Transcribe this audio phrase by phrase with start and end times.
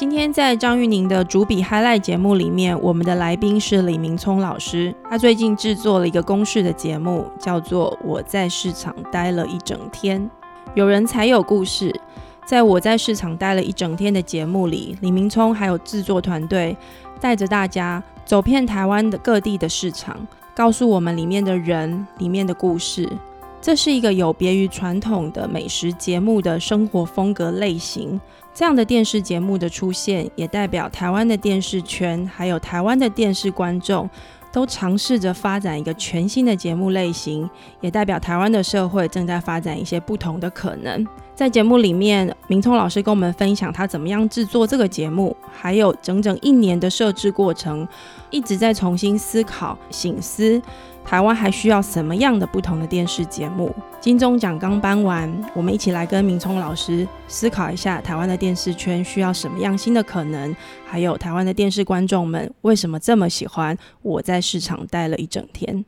[0.00, 4.94] 今天在张玉宁的主笔 highlight 节目里面，我们的来宾是李明聪老师。
[5.10, 10.18] 他最近制作了一个公式的节目，叫做《我在市场待了一整天》，
[10.72, 11.94] 有人才有故事。
[12.46, 16.74] 在我在市场待了一整天的节目里，李明聪还有制作团队
[17.20, 23.06] 带着大家走遍台湾的各地的市场，告诉我们里面的人、里面的故事。
[23.60, 28.18] 这是一个有别于传统的美食节目的生活风格类型。
[28.54, 34.08] 这样的电视节目的出现，也代表台湾的电视圈还有台湾的电视观众
[34.50, 37.48] 都尝试着发展一个全新的节目类型，
[37.80, 41.06] 也代表台湾的社会正在发展一些不同的可能。
[41.34, 47.86] 在节目里面，明聪老师跟我们分享他怎么样制作这个节目，还有整整一年的设置过程，
[48.30, 50.60] 一直在重新思考、醒思。
[51.04, 53.74] 台湾还需要什么样的不同的电视节目？
[54.00, 60.54] 金钟奖刚颁完，我们一起来跟明聪老师思考一下，台湾的电视圈需要什么样新的可能？
[60.86, 65.84] 还有台湾的电视观众们为什么这么喜欢我在市场待了一整天？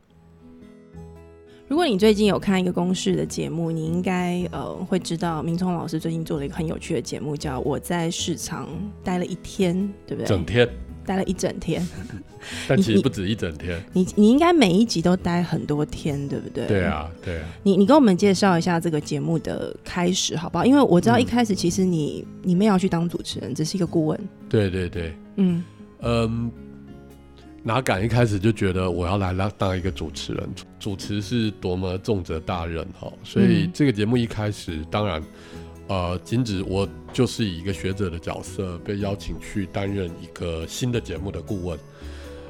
[1.68, 8.68] 如果你最近有看一个公视的节目，你应该呃会知道明聪老师最近做了一个很有趣的节目，叫我在市场
[9.04, 9.74] 待了一天，
[10.06, 10.26] 对不对？
[10.26, 10.68] 整天。
[11.04, 11.86] 待了一整天，
[12.68, 13.82] 但其实不止一整天。
[13.92, 16.66] 你你应该每一集都待很多天，对不对？
[16.66, 17.48] 对啊，对啊。
[17.62, 20.64] 你你跟我们介绍一下这个节目的开始好不好？
[20.64, 24.20] 因为我知道一开始其实你你没有去当主持人，只是一个顾问。
[24.48, 25.62] 对对对，嗯
[26.00, 26.50] 嗯，
[27.62, 30.48] 哪敢一开始就觉得我要来当当一个主持人？
[30.78, 33.12] 主持是多么重责大任哈！
[33.22, 35.22] 所以这个节目一开始当然。
[35.92, 41.78] 呃，仅止我就是以一个学者的角色被邀请去担任一个新的节目的顾问。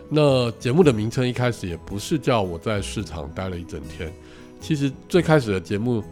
[0.09, 4.13] 那节目的名称一开始也不是叫我在市场待了一整天，
[4.61, 6.05] 其实最开始的节目，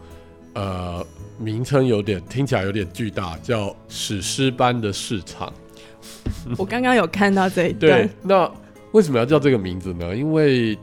[0.54, 1.06] 呃，
[1.38, 5.52] 名称有点听起来有点巨大，叫史诗般的市场。
[6.58, 7.92] 我刚刚有看到这一段。
[7.92, 8.52] 对，那
[8.90, 10.16] 为什么要叫这个名字呢？
[10.16, 10.76] 因为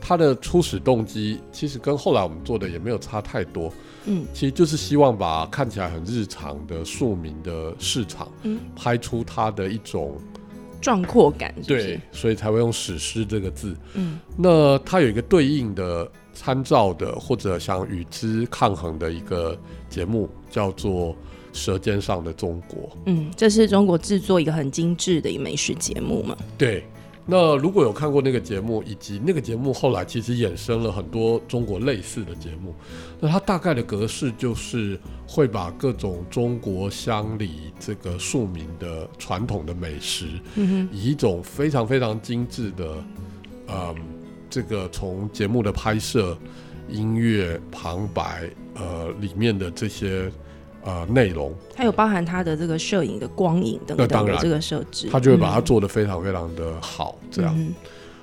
[0.00, 3.70] 它的初始动机其实跟后来我们做的也没有差太多。
[4.06, 10.16] 嗯，其实就是希望把看起来很日常的庶民的市场，嗯，拍出它的一种
[10.80, 11.54] 壮阔感。
[11.66, 13.76] 对，所以才会用史诗这个字。
[13.94, 19.58] 嗯，那它有一个对应的参照的或者想与之抗衡的一个
[19.88, 21.12] 节目，叫做
[21.52, 22.82] 《舌尖上的中国》。
[23.06, 26.36] 嗯，这是中国制作一个很精致的一美食节目嘛？
[26.56, 26.84] 对。
[27.28, 32.72] 那如果有看过那个节目，以及那个节目后来其实衍生了很多中国类似的节目，
[33.18, 43.04] 那它大概的格式就是会把各种中国乡里这个庶民的传统的美食，嗯以一种非常非常精致的，
[43.66, 43.94] 嗯，
[44.48, 46.38] 这个从节目的拍摄、
[46.88, 50.30] 音乐旁白，呃，里面的这些。
[50.86, 57.74] 呃，内容它有包含它的这个摄影的光影等等的这个设置，他就会把它做得非常非常的好，这样。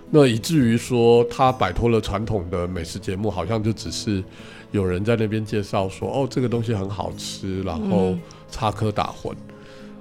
[0.10, 4.24] 那以至于说，他摆脱了传统的美食节目，好像就只是
[4.72, 8.16] 有人在那边介绍说，哦，这个东西很好吃，然后
[8.50, 9.34] 插科打诨。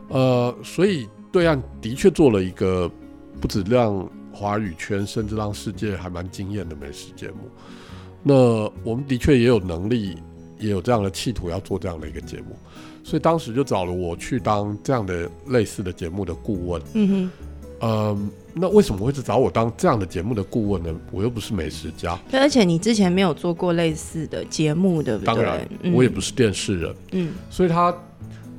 [0.09, 2.89] 呃，所以对岸的确做了一个
[3.41, 7.50] 不止让华语圈，甚至让世界还蛮惊艳的美食节目。
[8.23, 8.34] 那
[8.84, 10.17] 我们的确也有能力。
[10.62, 12.56] 也有这样的企图要做这样的一个节目，
[13.03, 16.83] 所以当时就找了我去当这样的类似的节目的顾问。
[16.95, 17.31] 嗯哼，
[17.81, 20.95] 嗯，那为什么会是找我当这样的节目的顾问呢？
[21.11, 22.17] 我又不是美食家。
[22.31, 25.27] 对，而且你之前没有做过类似的节目，对不对？
[25.27, 26.94] 当然，我也不是电视人。
[27.11, 27.93] 嗯，所以他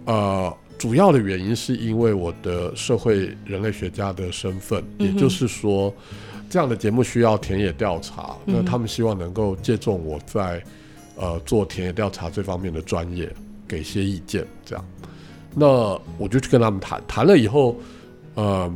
[0.05, 5.93] 呃，主要的原因是因为我的社会人类学家的身份，也就是说，
[6.49, 10.61] 这样的节目需要田野调查，那他们希望能够借重我在。
[11.15, 13.31] 呃，做田野调查这方面的专业，
[13.67, 14.85] 给些意见，这样，
[15.53, 15.67] 那
[16.17, 17.75] 我就去跟他们谈，谈了以后，
[18.33, 18.73] 呃，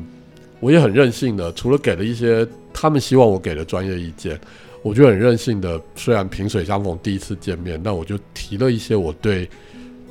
[0.59, 4.39] 我也很任性的，除了给了一些他们希望我给的专业意见，
[4.83, 9.49] 我就很任性的，虽然萍水相逢第一次见面，那我就提了一些我对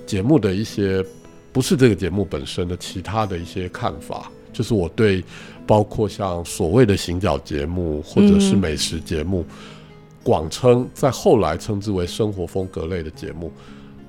[0.04, 1.04] 节目的一些，
[1.52, 5.22] 不是这个节目本身的其他的一些看法，就是我对
[5.64, 9.46] 包括像所谓的行脚节目或者是美食节目。
[10.26, 13.52] 广称在后来称之为生活风格类的节目，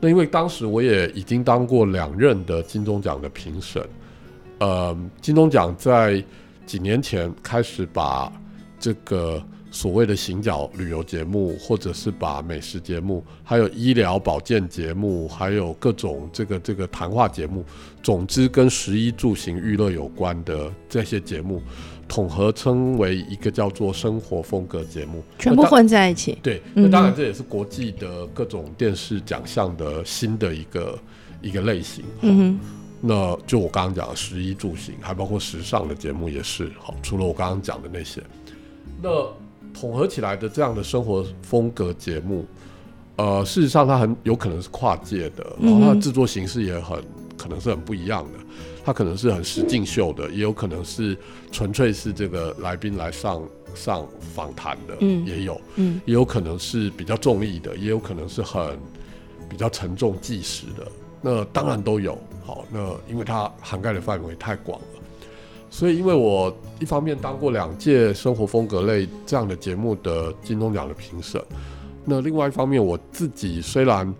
[0.02, 3.88] 那因为当时我也已经当过两任的金钟奖的评审，
[4.58, 6.24] 呃，金钟奖在
[6.66, 8.34] 几年前开始把
[8.80, 17.64] 这个所谓的行脚旅游节目，或者是把美食节目，还有医疗保健节目，还有各种这个这个谈话节目，
[18.02, 21.62] 总之跟食衣住行娱乐有关的这些节目。
[22.08, 26.38] 统合称为一个叫做生活风格节目，全部混在一起。
[26.42, 30.98] 对，那当然这也是国际的各种电视奖项的新的一个
[31.42, 32.06] 一个类型。
[32.22, 32.60] 嗯哼，
[33.02, 36.96] 那就我刚刚讲的十一住行，还包括时尚的节目也是好。
[37.04, 38.24] 除了我刚刚讲的那些，
[39.02, 39.10] 那
[39.74, 42.46] 统合起来的这样的生活风格节目，
[43.18, 46.98] 呃，事实上它很有可能是跨界的，然后它的制作形式也很
[47.36, 48.40] 可能是很不一样的。
[48.88, 51.18] 它可能是很实境秀的，也有可能是
[51.52, 53.44] 纯粹是这个来宾来上
[53.76, 58.80] 上访谈的，嗯，也有，嗯，也有可能是比较综艺的，也有可能是很
[59.50, 60.88] 比较沉重纪实的。
[61.22, 62.18] 那当然都有。
[62.46, 65.02] 好，那因为它涵盖的范围太广了，
[65.70, 71.44] 所以因为我一方面当过两届生活风格类这样的节目的金钟奖的评审，
[72.06, 74.16] 那另外一方面我自己虽然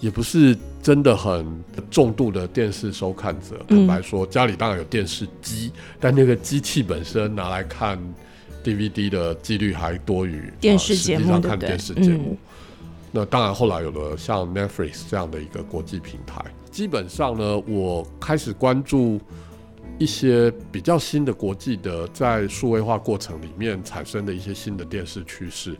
[0.00, 1.46] 也不是真的很
[1.90, 5.70] 重度的电视收看者，坦白说家里当然有电视机，
[6.00, 7.98] 但那个机器本身拿来看
[8.64, 12.38] DVD 的几率还多于电视节目看电视节目。
[13.12, 19.20] 那当然，后来有了像 Netflix 这样的一个国际平台，基本上呢，我开始关注
[19.98, 25.76] 一些比较新的国际的在数位化过程里面产生的一些新的电视趋势，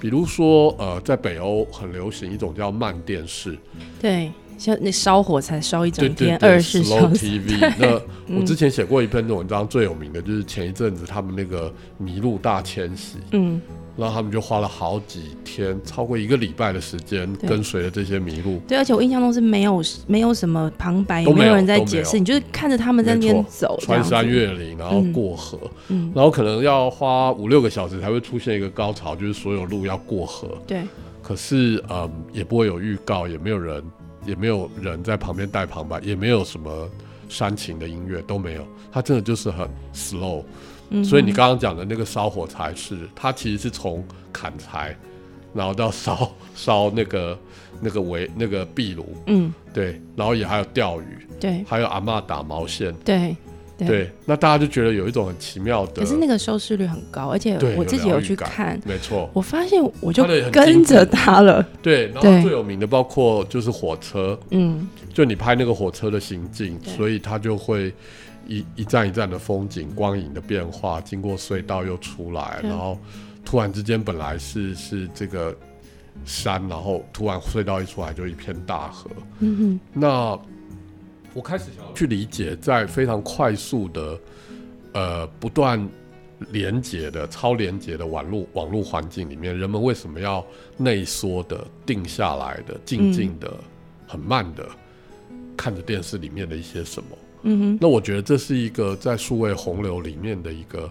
[0.00, 3.56] 比如说，呃，在北欧很流行一种叫慢电视，
[4.00, 4.32] 对。
[4.58, 7.40] 像那烧火才烧一整天，二十四小时。
[7.78, 7.98] 那
[8.36, 13.16] 我之前写过一篇文章，最有名的就是前一阵子他们那个麋鹿大迁徙。
[13.32, 13.58] 嗯，
[14.00, 18.58] 然后他们就花了好几天，超过一个礼拜的时间，跟随着这些麋鹿。
[18.66, 25.58] 对，而且我印象中是没有没有什么旁白，也没有人在解释，你就是看着他们在那边走，穿山越岭，然后过河，
[25.88, 30.48] 嗯，然后可能要花五六个小时才会出现一个高潮，就是所有路要过河。
[30.66, 30.82] 对，
[31.22, 33.84] 可是嗯，也不会有预告，也没有人。
[34.26, 36.86] 也没有人在旁边带旁白，也没有什么
[37.26, 38.66] 煽情的音乐，都没有。
[38.92, 40.44] 它真的就是很 slow。
[41.04, 44.96] 所以你刚刚讲的那个烧火柴是，它其实是从砍柴，
[45.54, 47.38] 然后到烧烧那个
[47.80, 53.36] 那个围那个壁炉，嗯，对，然后也还有钓鱼，对，还有阿妈打毛线，对。
[53.86, 60.22] 对，那大家就觉得有一种很奇妙的，可是那个收视率很高，而且我自己有去看，没错，我发现我就
[60.52, 61.66] 跟着他了。
[61.80, 67.90] 对，然后最有名的包括就是火车，嗯，就你拍那个火车的行进，所以他就会
[68.46, 72.98] 一一站一站的风景、光影的变化，经过隧道又出来，然后
[73.44, 75.56] 突然之间本来是是这个
[76.24, 79.10] 山，然后突然隧道一出来就一片大河，
[79.40, 80.38] 嗯哼，那。
[81.32, 84.18] 我开始想要去理解，在非常快速的、
[84.94, 85.88] 呃不断
[86.50, 90.44] 连接的超连接的网络网络环境里面，人们为什么要
[90.76, 93.54] 内缩的、定下来的、静静的、
[94.08, 94.68] 很慢的
[95.56, 97.16] 看着电视里面的一些什么？
[97.42, 97.78] 嗯哼。
[97.80, 100.90] 那我觉得这是一个在数位洪流里面的一个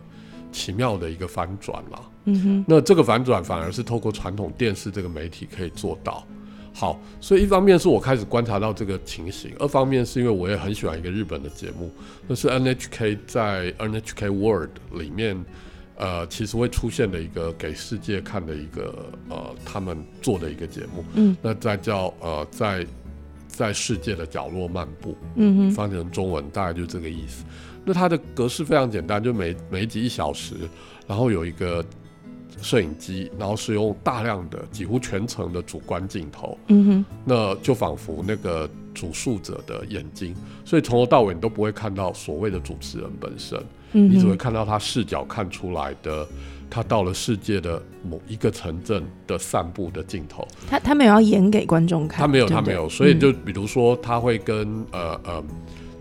[0.52, 2.02] 奇妙的一个反转啦。
[2.26, 2.66] 嗯哼。
[2.68, 6.26] 那这个反转反而是透过传统电视这个媒体可以做到。
[6.72, 11.92] 好，所以一方面是我开始观察到这个情形，二方面是因为我也很喜欢一个日本的节目，
[12.26, 15.44] 那是 NHK 在 NHK World 里面，
[15.98, 22.86] 呃，其实会出现的一个给世界看的一个呃他们做的一个节目，嗯，那在叫呃在
[23.60, 27.44] 在世界的角落漫步，嗯哼，翻译成中文大概就这个意思。
[27.84, 30.56] 那它的格式非常简单，就每每集一小时，
[31.06, 31.84] 然后有一个。
[32.62, 40.36] 摄影机，然后是用大量的几乎全程的主观镜头，嗯哼，那就仿佛那个主述者的眼睛，
[40.66, 43.58] 所以从头到尾你都不会看到所谓的主持人本身，
[43.94, 46.28] 嗯，你只会看到他视角看出来的，
[46.70, 50.48] 他到了世界的某一个城镇的散步的镜头。
[50.70, 55.44] 他他没有要演给观众看，他没有他没有，所以就比如说他会跟呃呃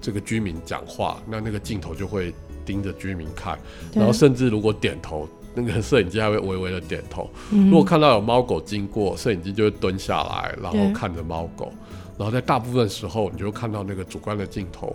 [0.00, 2.34] 这个居民讲话，那那个镜头就会
[2.64, 3.58] 盯着居民看，
[3.94, 5.28] 然后甚至如果点头。
[5.54, 11.72] 那个摄影机还会微微的点头，如果看到有猫狗经过，摄影机就会蹲下来，然后看着猫狗。
[12.16, 14.94] 然后在大部分时候，你就看到那个主观的镜头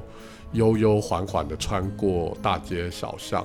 [0.53, 3.43] 悠悠缓缓的穿过大街小巷。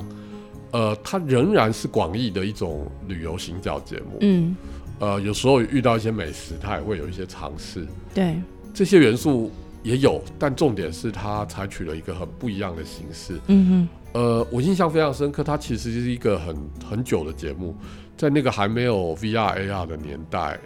[0.71, 4.19] 呃，它仍然是广义的一种旅游行脚节目。
[4.21, 4.57] 嗯，
[4.99, 7.87] 呃，有时候遇到一些美食，它也会有一些尝试。
[8.15, 8.37] 对，
[8.75, 9.51] 这些元素
[9.83, 13.41] 也有，但重点是它采取了一个很不一样的形式。
[13.47, 13.89] 嗯哼。
[14.15, 16.57] 呃，我印象非常深刻，它其实是一个很
[16.89, 17.77] 很久的节目，
[18.17, 20.59] 在那个还没有 VR AR 的年代，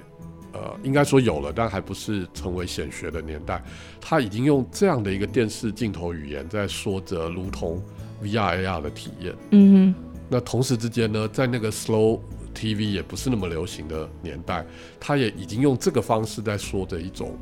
[0.52, 3.60] 呃，应该说有了，但还不是成为显学的年代，
[4.00, 7.82] 他已经用这样的一个电视镜头语言在说着如同
[8.22, 9.34] VR AR 的体验。
[9.50, 9.94] 嗯哼。
[10.28, 12.20] 那同时之间呢，在那个 Slow
[12.54, 14.64] TV 也不是那么流行的年代，
[14.98, 17.36] 他也已经用这个方式在说着一种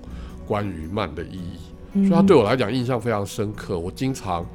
[0.47, 3.79] 关于慢的意义，所以他对我来讲印象非常深刻。
[3.79, 4.47] 我经常。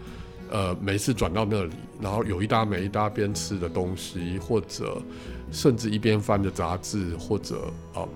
[0.51, 5.01] 呃，每次转到那里，然后有一搭没一搭边吃的东西，或者
[5.51, 7.63] 甚至一边翻着杂志，或者
[7.95, 8.07] 啊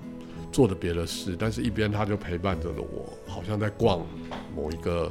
[0.52, 4.00] 做的别的事，但是一边他就陪伴着了我，好像在逛
[4.54, 5.10] 某一个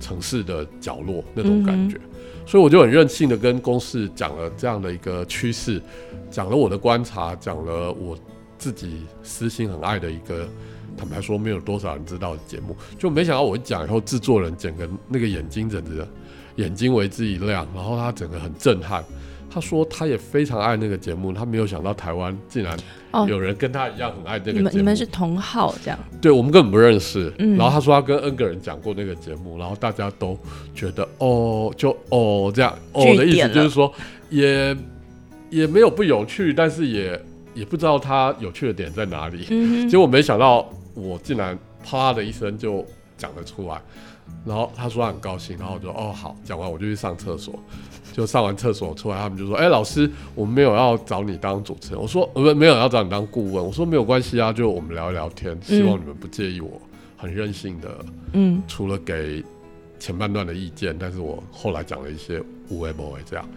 [0.00, 2.00] 城市的角落那种感觉。
[2.46, 5.80] 所以我就很任性的跟公司讲了这样的一个趋势，
[6.30, 8.18] 讲了我的观察，讲了我
[8.58, 10.48] 自己私心很爱的一个，
[10.96, 16.06] 坦白说没有多少人知道的节目，就没想到我一讲以后，制作人整个那个眼睛整的
[16.56, 19.04] 眼睛为之一亮，然后他整个很震撼。
[19.52, 22.76] 他说他也非常爱那个节目，他没有想到台湾竟然
[23.28, 24.58] 有人跟他一样很爱这个节目。
[24.58, 25.98] 你们你们是同号这样？
[26.20, 27.32] 对，我们根本不认识。
[27.38, 30.38] 然后他说他跟 N 个人讲过那个节目，然后大家都
[30.74, 33.92] 觉得哦，就哦这样哦的意思就是说
[34.28, 34.76] 也
[35.50, 37.20] 也没有不有趣，但是也
[37.54, 39.88] 也不知道他有趣的点在哪里。
[39.88, 42.86] 结果没想到我竟然啪的一声就
[43.16, 43.80] 讲了出来，
[44.44, 47.58] 然后他说他很高兴，然后我就哦好，讲完我就去上厕所。
[48.12, 56.80] 就上完厕所出来，他们就说：“哎，老师，我们没有要找你当主持人。”我说：“呃，不，没有要找你当顾问。”我说：“没有关系啊，就我们聊一聊天，希望你们不介意我
[57.16, 59.44] 很任性的，嗯，除了给
[59.98, 63.48] 前半段的意见，但是我后来讲了一些无为不为这样。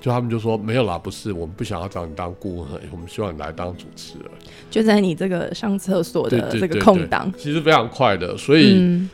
[0.00, 4.26] 就他们就说没有啦，不是，我们不想要找你当顾问，我们希望你来当主持人。
[4.70, 9.06] 就在你这个上厕所的这个空档，其实非常快的，所以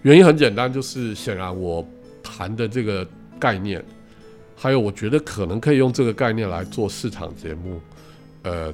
[0.00, 1.86] 原因很简单，就是显然我
[2.22, 3.06] 谈的这个
[3.38, 3.84] 概念。
[4.62, 7.80] 还有，我觉得可能可以用这个概念来做市场节目，
[8.42, 8.70] 呃，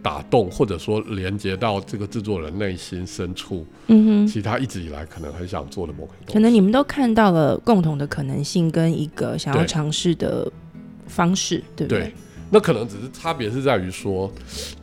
[0.00, 6.32] 打动或者说连接到这个制作人内心深处，嗯哼，其他一直以来可能很想做的某个东西。
[6.32, 10.48] 可能你们都看到了共同的可能性跟一个想要尝试的
[11.08, 12.14] 方式，对不对？
[12.48, 14.32] 那可能只是差别是在于说，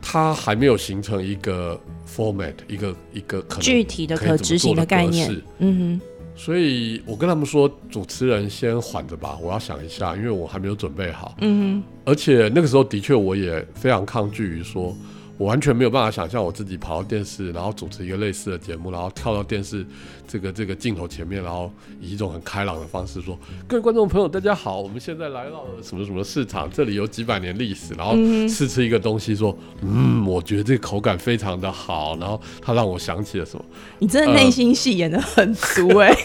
[0.02, 6.00] 它还没有形成一个 format，一个一个具体的可执行的概念，嗯哼。
[6.36, 11.36] 所以我跟他们说，主持人先缓着吧，我要想一下，因为我还没有准备好。
[11.40, 14.94] 嗯，而且那个时候的确我也非常抗拒于说。
[15.36, 19.84] 我完全没有办法想象我自己跑到电视，然后主持一个类似的节目，然后跳到电视
[20.28, 23.36] 这个这个镜头前面，然后以一种很开朗的方式说
[23.66, 28.14] ：“各位观众朋友，大家好，我们现在来到了什么什么市场，这里有几百年历史。”然后
[28.48, 33.64] 试吃一个东西，说：“嗯，我觉得这个口感非常的好。”然后它让我想起了什么？
[33.98, 36.16] 你真的内心戏演的很足哎，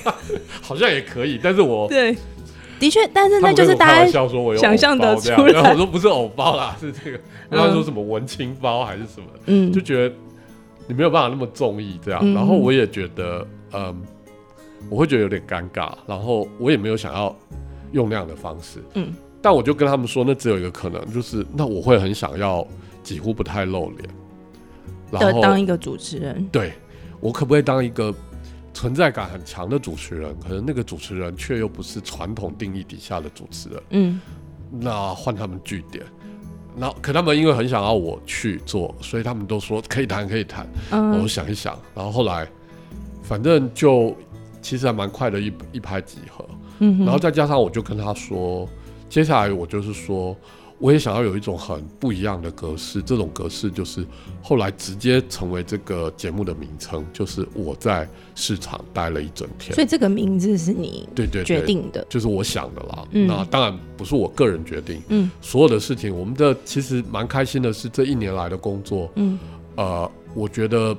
[0.62, 2.16] 好像也可以，但是我对。
[2.80, 4.08] 的确，但是那就是大家
[4.56, 5.52] 想象的出来。
[5.52, 7.20] 然后我说不是藕包啦， 是这个。
[7.50, 9.28] 然后说什么文青包还是什么？
[9.48, 10.16] 嗯，就觉得
[10.88, 12.34] 你没有办法那么中意这样。
[12.34, 14.02] 然后我也觉得，嗯，
[14.90, 15.92] 我会觉得有点尴尬。
[16.08, 17.36] 然后我也没有想要
[17.92, 18.80] 用那样的方式。
[18.94, 22.66] 嗯，但我就跟他们说，那只有一个可能，就是那我会很想要
[23.04, 24.10] 几乎不太露脸，
[25.12, 26.48] 然后当一个主持人。
[26.52, 26.74] 对，
[27.20, 28.14] 我可不可以当一个？
[28.80, 33.84] 存在感很强的主持人，可能那个主持人却又不是传统定义底下的主持人。
[33.90, 34.22] 嗯，
[34.72, 36.06] 那换他们据点，
[36.78, 40.66] 那可他们因为很想要我去做，所以他们都说可以谈，可以谈。
[40.92, 42.48] 嗯，我想一想，然后后来
[43.22, 44.16] 反正就
[44.62, 46.46] 其实还蛮快的，一一拍即合。
[46.80, 48.66] 嗯，然后再加上我就跟他说，
[49.10, 50.34] 接下来我就是说。
[50.80, 54.06] 我也想要有一种很不一样的格式，这种格式就是
[54.42, 59.76] 后来直接成为这个节目的名称，就是我在市场待了一整天。
[59.76, 63.06] 所以这个名字是你对对决定的，就是我想的啦。
[63.12, 65.02] 那当然不是我个人决定。
[65.10, 69.12] 嗯，所有的事情，我们的其实蛮开心的是这一年来的工作。
[69.16, 69.38] 嗯，
[69.76, 70.96] 呃，我觉得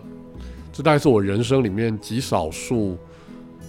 [0.74, 2.98] 这大概是我人生里面极少数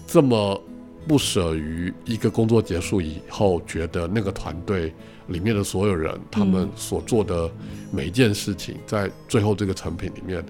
[0.06, 0.62] 这么
[1.08, 4.94] 不舍于一个工作结束以后，觉得那个团队。
[5.32, 7.50] 里面的所有人，他们所做的
[7.92, 10.44] 每一件事情，在最后这个成品里面，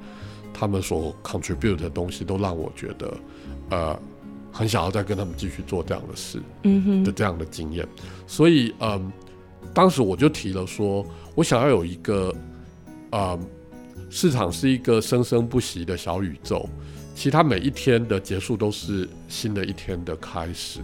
[0.54, 3.14] 他们所 contribute 的东西，都让我觉得，
[3.70, 4.00] 呃，
[4.52, 7.88] 很想要再跟他们继续做这样的事，嗯哼的这样的经验。
[8.28, 9.12] 所以，嗯，
[9.74, 12.34] 当时我就提了说，我想要有一个，
[13.12, 13.40] 呃，
[14.10, 16.68] 市场是一个生生不息的小宇宙，
[17.16, 20.80] 其他每一天的结束都是新的一天的开始，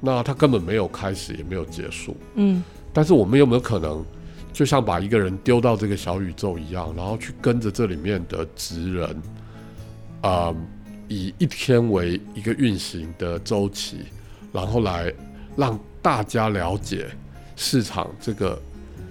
[0.00, 2.62] 那它根本没有开始，也没有结束，嗯。
[2.94, 4.04] 但是我们有没有可能，
[4.52, 9.22] 就像把一个人丢到这个小宇宙一样，然后去跟着这里面的职人，
[10.20, 10.54] 啊，
[11.08, 13.98] 以一天为一个运行的周期，
[14.52, 15.12] 然后来
[15.56, 17.08] 让大家了解
[17.56, 18.56] 市场这个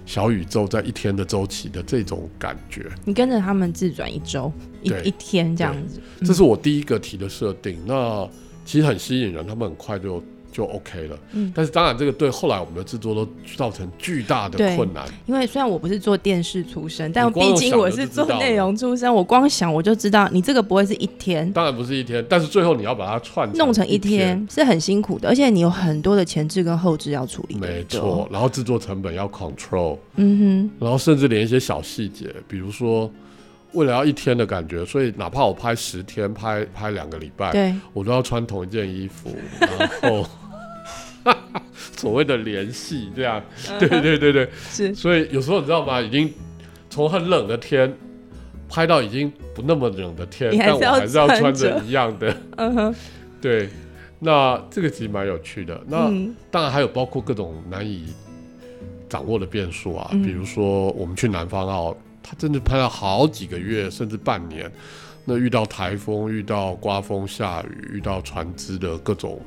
[0.06, 2.90] 小宇宙在一天的周期的这种感觉。
[3.04, 4.50] 你跟着他们自转一周，
[4.82, 6.00] 一一天这样子。
[6.24, 8.26] 这是我第一个提的设定，那
[8.64, 10.24] 其实很吸引人，他们很快就。
[10.54, 15.04] 就 OK 了，嗯，但是当然，这个对后来我们的制作都造成巨大的困难。
[15.26, 21.52] 因为虽然我不是做电视出身，但毕竟我是做内容出身，我光想我就知道，你这个不会是一天。
[21.52, 27.56] 当然不是一天，但是最后你要把它串弄成一天是很辛苦的，而且你有很多的前置跟后置要处理。
[27.56, 33.10] 没错，然后制作成本要 control，嗯哼，然后甚至连一些小细节，比如说
[33.72, 40.24] 为了要一天的感觉，所以哪怕我拍十天、拍拍两个礼拜，对我都要穿同一件衣服，然后
[41.96, 43.42] 所谓的联系这样，
[43.78, 46.00] 对对对对，是，所以有时候你知道吗？
[46.00, 46.32] 已经
[46.90, 47.92] 从很冷的天
[48.68, 52.94] 拍到已经不那么冷的天，但我还是要穿着一样的，嗯哼，
[53.40, 53.68] 对，
[54.18, 55.80] 那这个其实蛮有趣的。
[55.86, 56.10] 那
[56.50, 58.06] 当然还有包括各种难以
[59.08, 61.96] 掌握的变数啊，比如说我们去南方澳。
[62.26, 64.72] 他真的拍了好几个月，甚至半年。
[65.26, 69.38] 那遇到台风、遇到刮风下雨、遇到船只的各种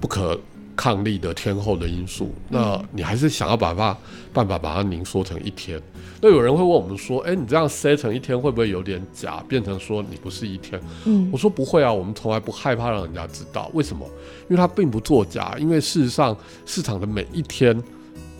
[0.00, 0.40] 不可
[0.78, 3.98] 抗力的天后的因素，那你还是想要把它
[4.32, 5.82] 办法把它凝缩成一天。
[6.20, 9.42] 那有人会问我们说：“哎，你这样塞成一天会不会有点假？
[9.48, 13.68] 变成说你不是一天？”嗯，我说不会啊，我们从来不害怕让人家知道。
[13.74, 14.08] 为什么？
[14.48, 15.56] 因为它并不作假。
[15.58, 17.82] 因为事实上，市场的每一天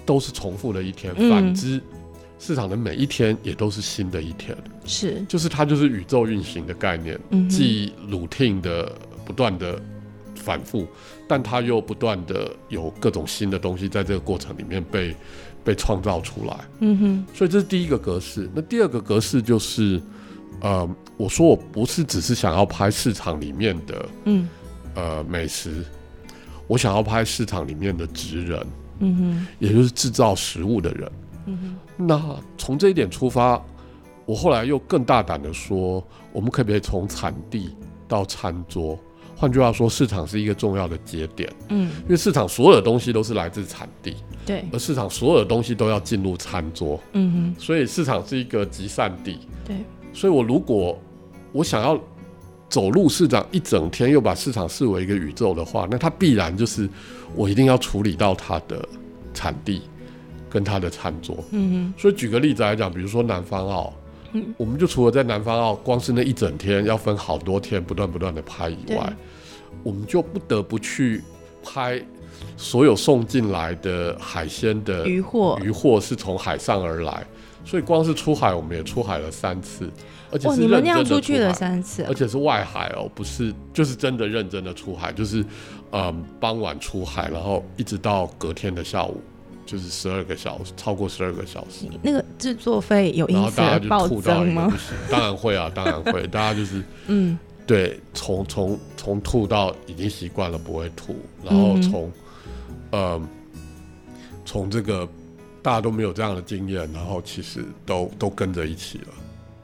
[0.07, 1.12] 都是重复的一天。
[1.28, 1.83] 反之。
[2.40, 7.18] 市场的每一天也都是新的一天，是，就是它就是宇宙运行的概念，
[7.50, 8.92] 既 routine 的
[9.25, 9.76] 不断的
[10.37, 10.87] 反复，
[11.28, 15.14] 但它又不断的有各种新的东西在这个过程里面被
[15.62, 16.56] 被创造出来。
[16.80, 18.49] 嗯哼，所以这是第一个格式。
[18.54, 20.00] 那第二个格式就是，
[20.61, 24.49] 呃，我说我不是只是想要拍市场里面的，嗯，
[24.94, 25.85] 呃，美食，
[26.66, 28.66] 我想要拍市场里面的职人，
[29.00, 31.12] 嗯哼，也就是制造食物的人。
[31.97, 33.61] 那从这一点出发，
[34.25, 37.75] 我后来又更大胆的说，我们可不可以从产地
[38.06, 38.99] 到餐桌？
[39.38, 41.49] 换句话说，市场是一个重要的节点。
[41.68, 47.00] 嗯，因为市场所有的东西都是来自产地，对，而市场所有的东西都要进入餐桌。
[47.12, 49.38] 嗯哼，所以市场是一个集散地。
[49.64, 49.76] 对，
[50.12, 50.99] 所以我如果
[51.52, 51.99] 我想要
[52.68, 56.88] 走入市场一整天，又把市场视为一个宇宙的话，那它必然就是
[57.37, 58.87] 我一定要处理到它的
[59.33, 59.83] 产地。
[60.50, 63.92] 跟它的餐桌，嗯哼，所以举个例子来讲，比如说南方澳，
[64.32, 69.12] 嗯，我们就除了在南方澳，光是那一整天要分好多天，不断不断的拍以外，
[69.82, 71.23] 我们就不得不去
[71.62, 72.02] 拍
[72.56, 77.26] 所有送进来的海鲜的渔货，渔货是从海上而来，
[77.64, 79.91] 所以光是出海，我们也出海了三次，
[80.30, 85.45] 而且是认真的出去了三次，而且是外海哦，不是就是真的认真的出海，就是
[85.93, 89.23] 嗯傍晚出海，然后一直到隔天的下午。
[89.69, 94.75] 就是十二个小时，超过十二个小时，那个制作费有因此暴增吗？
[95.11, 96.26] 当然会啊， 当然会。
[96.28, 102.11] 大家就是嗯，对，从从从吐到已经习惯了不会吐，然后从
[102.93, 103.21] 呃
[104.47, 105.07] 从这个
[105.61, 109.09] 大家都没有这样的经验，然后其实都都跟着一起了。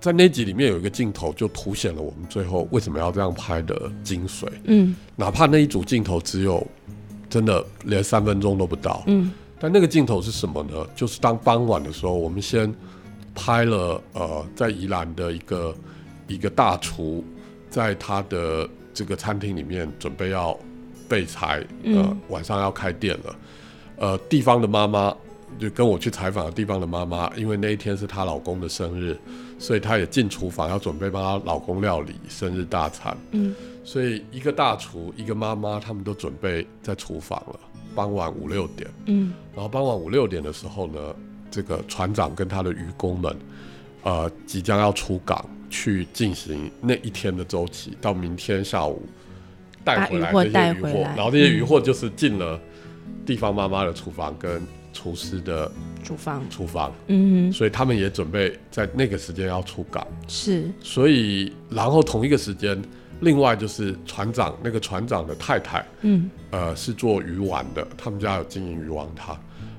[0.01, 4.45] 在那集里面有一个镜头，就凸显了我们最后为什么要这样拍的精髓。
[4.65, 6.67] 嗯，哪怕那一组镜头只有
[7.31, 9.03] 真的连三分钟都不到。
[9.07, 9.33] 嗯。
[9.65, 10.87] 但那个镜头是什么呢？
[10.95, 12.71] 就是当傍晚的时候，我们先
[13.35, 15.75] 拍了呃，在宜兰的一个
[16.27, 17.25] 一个大厨，
[17.71, 20.55] 在他的这个餐厅里面准备要
[21.09, 23.37] 备菜，呃，晚上要开店了。
[23.97, 25.17] 呃，地方的妈妈
[25.59, 29.19] 就跟我去采访的地方的妈妈，因为那一天是她老公的生日，
[29.59, 33.17] 所以她也进厨房要准备帮她老公料理生日大餐。
[33.31, 37.59] 嗯，所以一个大厨，一个妈妈，他们都准备在厨房了。
[37.95, 41.15] 傍晚五六点，嗯，然后傍晚五六点的时候呢，
[41.51, 43.37] 这个船长跟他的渔工们，
[44.03, 49.03] 呃，即将要出港去进行那一天的周期，到明天下午
[49.85, 52.61] 带回来这些渔货，然后这些渔货就是进了
[53.25, 54.61] 地方妈妈的厨房跟
[54.93, 55.71] 厨师的
[56.03, 62.81] 厨房，厨房，嗯，所以他们也准备在那个时间要出港，是，所以然后同一个时间。
[63.25, 69.37] 另外就是船长，那个船长的太太，嗯，呃，是做鱼丸的，他们家有经营鱼丸汤，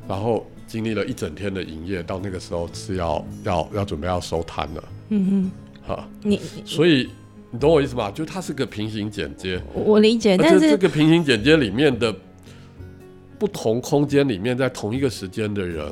[0.07, 5.51] 然后经历了一整天的营业，到那个时候是要要要准备要收摊了，嗯
[5.85, 7.09] 哼，哈，你所以
[7.51, 8.11] 你懂我意思吧？
[8.11, 12.13] 就它是个平行剪接，我理解，但是这个平行剪接里面的
[13.37, 15.87] 不同空间里面，在同一个时间的人。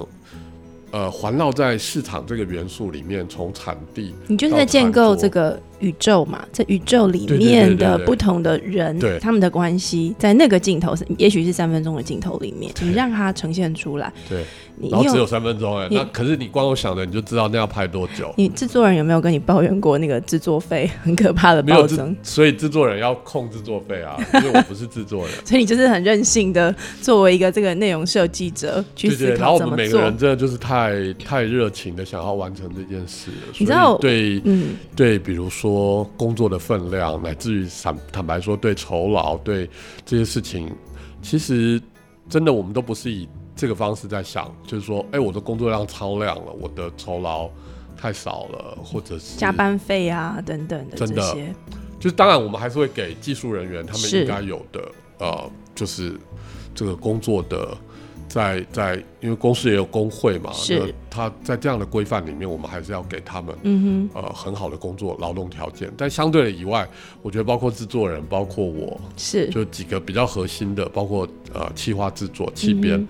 [0.93, 6.45] 呃，环绕在市场这个元素里面，从产地，你就是在建构这个宇宙嘛？
[6.53, 14.13] 这宇宙里面的不同的人，他们的关系，在那个镜头是，也许是三分钟的镜头里面，你让它呈现出来。
[14.29, 14.43] 对。
[14.89, 18.33] 然后只有三分钟哎，那可是你光我想的，你就知道那要拍多久。
[18.37, 22.15] 你制作人有没有跟你抱怨过那个制作费很可怕的暴增？
[22.23, 25.35] 所以制作人要控制作费啊，因为我不是制作人。
[25.45, 33.29] 所以你就是很任性的，作为一个这个内容设计者去思考然后我们每个人真的就是太太热情的想要完成这件事。
[33.59, 39.69] 你知道，对，嗯，对，比如说工作的分量，乃至于坦坦白说，对酬劳，对
[40.05, 40.71] 这些事情，
[41.21, 41.79] 其实
[42.27, 43.29] 真的我们都不是以。
[43.55, 47.49] 这个方式在想，就是说，哎，我的工作量超量了，我的酬劳
[47.95, 51.35] 太少了，或者是加班费啊等等的真的，
[51.99, 56.19] 就是当然我们还是会给技术人员他们应该有的呃，就是
[56.73, 57.77] 这个工作的。
[58.25, 60.91] 在在，因为公司也有工会嘛，是。
[61.07, 65.91] 他在这样的规范里面，我们还是要给他们，嗯哼，呃，很好的工作劳动条件。
[65.95, 66.87] 但相对的以外，
[67.21, 69.47] 我觉得包括制作人，包括我，是。
[69.49, 73.07] 就几个比较核心的，包括呃，企划制作、气编，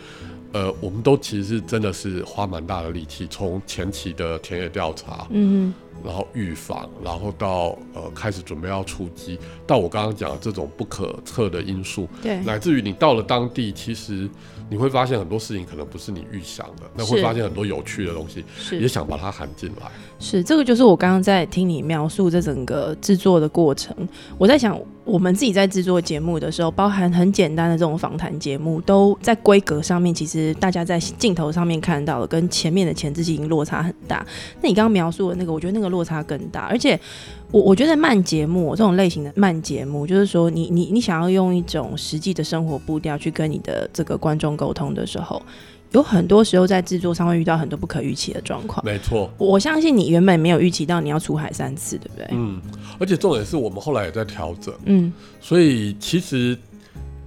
[0.54, 5.74] 呃，我们都其实是真的是花蛮大的力气，从前期的田野调查，嗯。
[6.04, 14.30] 然后预防，然后到呃开始准备要出击，到我刚刚讲的这种不可测的因素，对，乃至于你到了当地，其实
[14.70, 19.92] 你会发现很多事情可能不是你预想的，那会发现很多有趣的东西，也想把它含进来。
[20.20, 23.96] 是这个，就是我刚刚在听你描述这整个制作的过程，
[24.38, 24.80] 我在想。
[25.06, 34.26] 我们自己在制作节目的时候，包含很简单的这种访谈节目，都在规格上面，其实大家在镜头上面看到的，跟前面的前置已经落差很大。
[34.62, 36.62] 那你刚刚描述的那个，我觉得那个落差更大。
[36.62, 37.00] 而且，
[37.52, 45.42] 我我觉得慢节目这种类型的慢节目，就是说，你你你想要用一种实际的生活步调去跟你的这个观众沟通的时候。
[45.92, 48.84] 有很多时候在制作上会遇到很多不可预期的状况。
[48.84, 52.28] 没错，我相信你原本没有预期到你要出海三次，对不对？
[52.32, 52.60] 嗯，
[52.98, 54.74] 而且重点是我们后来也在调整。
[54.86, 56.58] 嗯，所以其实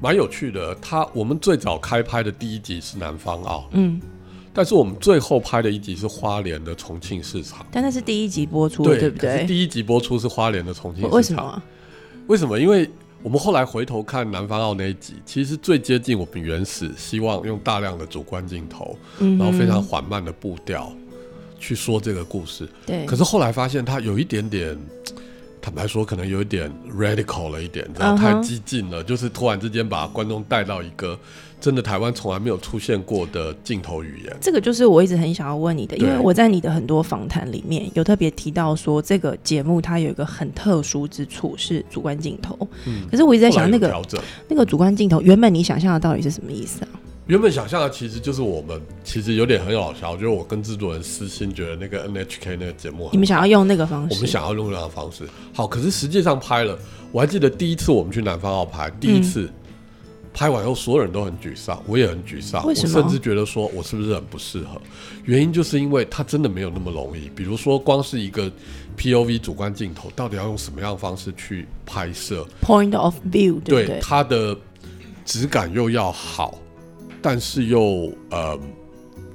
[0.00, 0.74] 蛮有趣的。
[0.82, 4.00] 他我们最早开拍的第一集是南方澳，嗯，
[4.56, 7.64] 但是我们最后拍的一集是花莲的重庆市场。
[7.70, 9.44] 但那是第一集播出，对不对？
[9.46, 11.16] 第一集播出是花莲的重庆市场。
[11.16, 11.62] 为什么？
[12.26, 12.58] 为什么？
[12.58, 12.90] 因为。
[13.22, 20.92] 我们后来回头看南方澳那一集，其实最接近我们原始希望用大量的主观镜头，然后非常缓慢的步调
[21.58, 22.68] 去说这个故事。
[22.84, 23.04] 对。
[23.04, 24.78] 可是后来发现它有一点点，
[25.60, 31.18] 坦白说，可能有一点 radical 了一点，然后太激进了，就是突然之间把观众带到一个。
[31.58, 34.36] 真的，台湾从来没有出现过的镜头语言。
[34.40, 42.56] 这个就是我一直很想要问你的，因为我在你的很多访谈里面有特别提到说，这个节目它有一个很特殊之处是主观镜头。
[42.84, 43.90] 嗯，可是我一直在想，那个
[44.48, 46.88] 那个主观镜头，原本你想象的到底是什么意思啊？
[47.26, 55.24] 原本想象的其实就是我们其实有点很好笑，就是我跟制作人私心觉得那个 NHK 那个节目，你们想要用那个方式，我们想要用那样的方式。
[55.52, 56.78] 好，可是实际上拍了，
[57.10, 59.50] 我还记得第一次我们去南方澳拍，第一次。
[60.36, 62.62] 拍完后，所有人都很沮丧，我也很沮丧。
[62.62, 64.78] 我甚至觉得说，我是不是很不适合？
[65.24, 67.30] 原因就是因为它真的没有那么容易。
[67.34, 68.52] 比如说，光是一个
[68.98, 74.54] POV 主观镜头，到底要用什么样的方式去拍摄？Point of view，对它的
[75.24, 76.58] 质感又要好，
[77.22, 78.60] 但是又呃。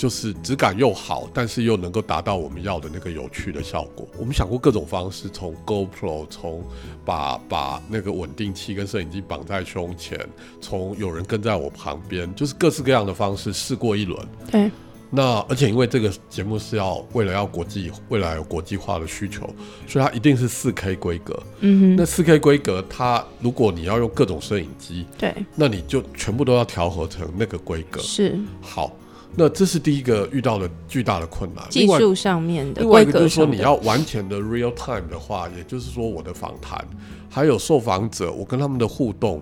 [0.02, 4.08] 就是质感又好，但是又能够达到我们要的那个有趣的效果。
[4.18, 6.64] 我们想过各种方式，从 GoPro，从
[7.06, 10.20] 把把那个稳定器跟摄影机绑在胸前，
[10.60, 14.28] 从有人跟在我旁边，就是各式各样的方式试过一轮。
[14.50, 14.72] 对。
[15.12, 19.48] 那而且因为这个节目是要为了要国际未来有国际化的需求，
[19.88, 21.44] 所以它一定是四 K 规格。
[21.60, 21.96] 嗯哼。
[21.96, 28.02] 那四 K 规格，它如果你要用各种摄影机，对，那你就全部都要调和成那个规格。
[28.02, 28.36] 是。
[28.62, 28.92] 好。
[29.34, 32.82] 那这是第一个遇到的巨大的困难，技术上面的。
[32.82, 36.86] 另外一个就是说，你要完全的 real time 的话，也就是说，我的访谈
[37.30, 39.42] 还有受访者，我跟他们的互动，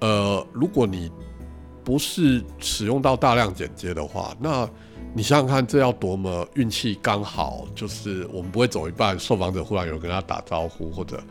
[0.00, 1.10] 呃，如果你
[1.84, 4.66] 不是使用到大量剪接的话，那
[5.12, 11.22] 你想想看，这要多么运气刚好，就是我们不会走一半，受访者忽然有人跟他打招呼，或者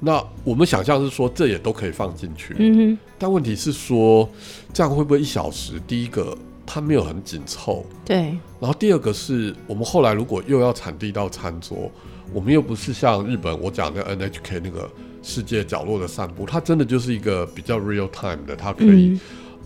[0.00, 2.56] 那我们想象是说，这也都可以放进去。
[2.58, 2.98] 嗯哼。
[3.18, 4.26] 但问题是说，
[4.72, 5.74] 这样会不会一小时？
[5.86, 6.34] 第一个。
[6.66, 8.36] 它没有很紧凑，对。
[8.60, 11.90] 然后第二个是我们后来如果又要产地到餐桌，
[12.32, 14.88] 我们又不是像日本我讲的 NHK 那个
[15.22, 19.18] 世界角落的散步，它真的就是一个比较 real time 的，它可以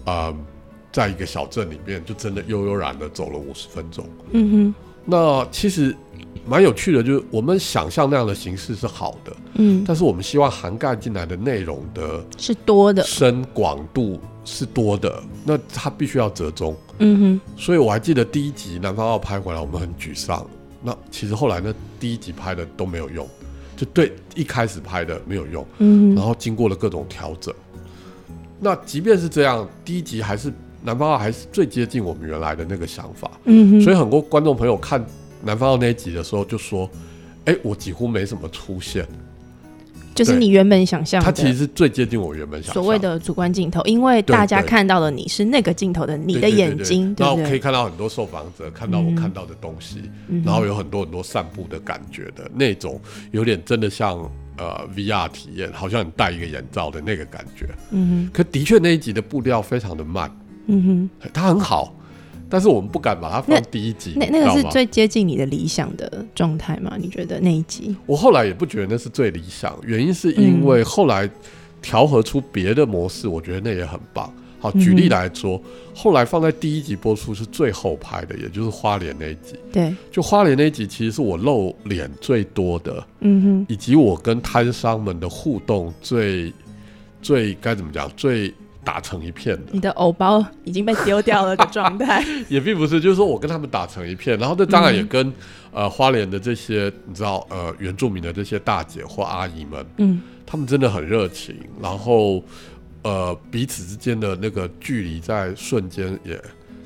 [0.04, 0.34] 啊，
[0.92, 4.04] 在一个小镇里面就真的悠悠然的走了五十分钟。
[4.32, 4.74] 嗯哼。
[5.10, 5.96] 那其实
[6.46, 14.20] 蛮有趣的，就是我们想象那样的形式是好的，嗯，但是我们希望涵盖进来的内容的是多的，深广度。
[14.48, 16.74] 是多的，那他必须要折中。
[16.98, 20.44] 嗯哼，所以我还记得第一集南方澳拍回来，我们很沮丧。
[20.82, 23.28] 那其实后来呢，第一集拍的都没有用，
[23.76, 25.66] 就对一开始拍的没有用。
[25.78, 27.54] 嗯，然后经过了各种调整。
[28.58, 33.30] 那即便是这样，第一集还是南方澳还是最接近我们原来的那个想法。
[33.44, 35.04] 嗯哼，所以很多观众朋友看
[35.42, 36.88] 南方澳那一集的时候就说
[37.46, 39.06] ：“哎，我几乎没什么出现。”
[40.18, 50.02] 就是你原本想象，它其实是最接近我原本想所谓的主观镜头，因为大家看到的你是那个镜头的你的眼睛，然后可以看到很多受访者看到我看到的东西，
[50.44, 53.00] 然后有很多很多散步的感觉的那种，
[53.30, 54.18] 有点真的像
[54.56, 57.68] 呃 VR 体验，好像你戴一个眼罩的那个感觉。
[57.90, 60.30] 嗯哼，可的确那一集的步调非常的慢。
[60.66, 61.94] 嗯哼，它很好，
[62.50, 64.14] 但是我们不敢把它放第一集。
[64.16, 66.96] 那那个是最接近你的理想的状态吗？
[66.98, 67.94] 你觉得那一集？
[68.06, 71.28] 我后来也不觉得那是最理想，原因是因为后来
[71.82, 74.32] 调和出别的模式，我觉得那也很棒。
[74.60, 75.60] 好，举例来说，
[75.94, 79.54] 后来放在第一集播出是最后拍的，也就是花莲那一集。
[79.72, 86.52] 对，就花莲那一集其实是我露脸最多的，嗯哼，以及我跟摊商们的互动最
[87.20, 88.52] 最该怎么讲最。
[88.88, 95.30] 打成一片的，你的藕包已经被丢掉了的状态， 也并不是，就是说我跟他们打成一片，然后这当然也跟
[95.72, 102.42] 呃花莲的这些你知道呃原住民的这些大姐或阿姨们，嗯，他们真的很热情，然后
[103.02, 106.42] 呃彼此之间的那个距离在瞬间也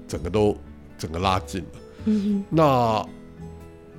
[0.08, 0.56] 整个都
[0.98, 3.06] 整个拉近了，嗯那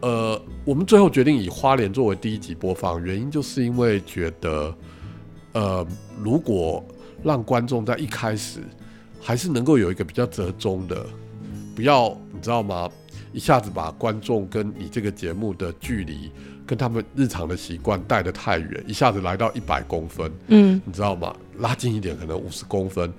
[0.01, 4.75] 呃我们最后决定以花莲作为第一集播放，原因就是因为觉得
[5.53, 5.87] 呃
[6.21, 6.83] 如果
[7.23, 8.59] 让观众在一开始
[9.21, 11.05] 还是能够有一个比较折中的，
[11.75, 12.89] 不要你知道吗？
[13.31, 16.29] 一下子把观众跟你这个节目的距离，
[16.67, 21.35] 跟他们日常的习惯带得太远，一下子来到一百公分，嗯，你知道吗？
[21.57, 23.11] 拉近一点，可能五十公分，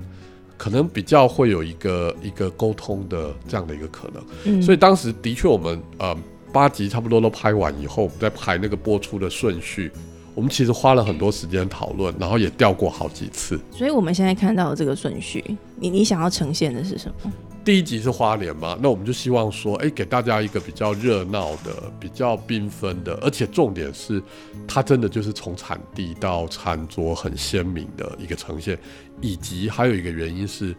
[0.57, 4.23] 可能比较会有一个一个沟通的这样的一个可能。
[4.45, 6.17] 嗯，所以当时的确我们呃
[6.53, 9.90] 八集差不多都拍完以后，我们在排那个播出的顺序。
[10.35, 13.59] 我们其实花了很多时间讨论，然后也调过好几次。
[13.70, 17.33] 所以我们现在看到的这个顺序，你你想要呈现的是什么？
[17.64, 18.77] 第一集是花莲嘛？
[18.83, 24.23] 那我们就希望说，哎，给大家一个比较热闹的、比较缤纷的，而且重点是，
[24.68, 28.79] 它真的就是从产地到餐桌很鲜明的一个呈现。
[29.23, 30.75] 以及还有一个原因是，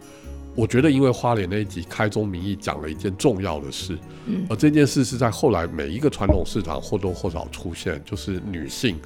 [0.54, 8.96] 我觉得因为花莲那一集开宗明义讲了一件重要的事，嗯，而这件事是在后来每一个传统市场或多或少出现，就是女性。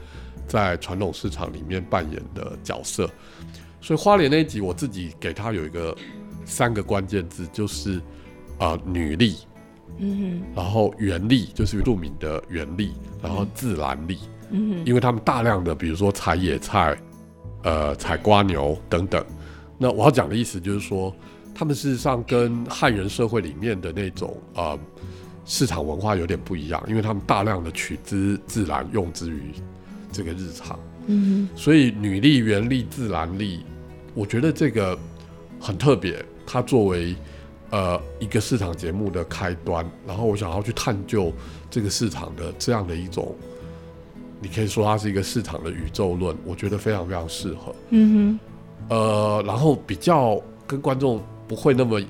[0.50, 3.08] 在传统市场里面扮演的角色，
[3.80, 5.96] 所以花莲那一集我自己给他有一个
[6.44, 8.02] 三个关键字，就是
[8.58, 9.36] 啊女力，
[9.98, 14.18] 嗯哼，然后原力就是著名的原力，然后自然力，
[14.50, 16.98] 嗯哼，因为他们大量的比如说采野菜，
[17.62, 19.24] 呃采瓜牛等等，
[19.78, 21.14] 那我要讲的意思就是说，
[21.54, 24.76] 他们事实上跟汉人社会里面的那种啊
[25.44, 29.54] 市场文化有点不一样，因为他们大量的取之自然，用之于。
[30.12, 33.64] 这个日常，嗯，所以女力、原力、自然力，
[34.14, 34.98] 我觉得这个
[35.60, 36.24] 很特别。
[36.46, 37.14] 它作为
[37.70, 41.32] 呃一个市场节目的开端，然后我想要去探究
[41.70, 43.34] 这个市场的这样的一种，
[44.40, 47.74] 你可以说它是一个市场的宇宙论，我觉得非常非常适合。
[47.90, 48.38] 嗯
[48.88, 52.00] 哼，呃，然后比较跟观众不会那么。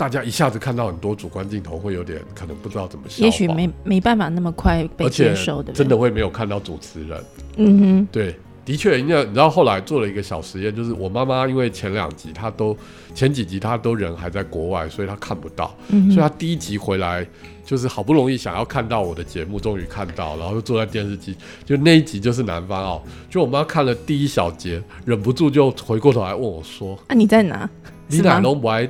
[0.00, 7.22] 大家一下子看到很多主观镜头，会有点可能不知道怎么消也许没没办法那么快被接受的，真的会没有看到主持人。
[7.58, 8.34] 嗯哼，对，
[8.64, 12.74] 的确，因为你知道后来做了一个小实验，就是我妈妈因为前两集她都
[13.14, 17.26] 前几集她都人还在国外，所以她看不到，嗯所以她第一集回来
[17.62, 21.36] 就是好不容易想要看到我的节目，终于看到，然后就坐在电视机，
[21.66, 27.68] 就那一集就是南方哦，就我妈看了第一小节，忍不住就回过头来问我说：“啊，你在哪？
[28.08, 28.88] 你哪都不爱？”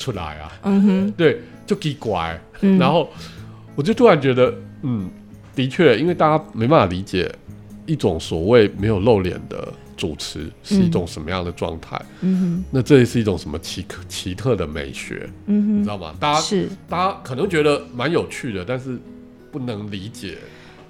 [0.00, 2.40] 出来啊，嗯哼，对，就奇怪，
[2.78, 3.08] 然后
[3.76, 5.08] 我就突然觉得，嗯，
[5.54, 7.30] 的确，因为大家没办法理解
[7.84, 16.14] 一种所谓没有露脸的主持是一种什么样的状态，嗯哼，那这也是一种什么奇特奇特的美学，嗯哼，你知道吗？
[16.18, 18.98] 大家是大家可能觉得蛮有趣的，但是
[19.52, 20.38] 不能理解。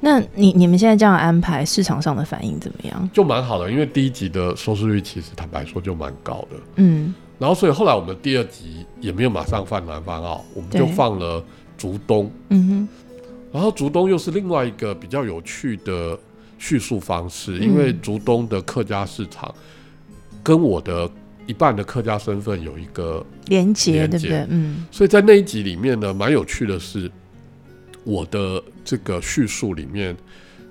[0.02, 3.10] 那你你们现在这样安排，市场上的反应怎么样？
[3.12, 7.12] 就蛮好的，因为第一集的收视率其实坦白说就蛮高的，嗯。
[7.40, 11.42] 然后，所以后来我们第二集也没有马上放南方澳，我们就放了
[11.78, 12.30] 竹东。
[12.50, 12.88] 嗯哼。
[13.50, 16.16] 然后竹东又是另外一个比较有趣的
[16.58, 19.52] 叙述方式，因为竹东的客家市场
[20.42, 21.10] 跟我的
[21.46, 24.46] 一半的客家身份有一个连接，对不对？
[24.50, 24.84] 嗯。
[24.90, 27.10] 所以在那一集里面呢，蛮有趣的是，
[28.04, 30.14] 我的这个叙述里面，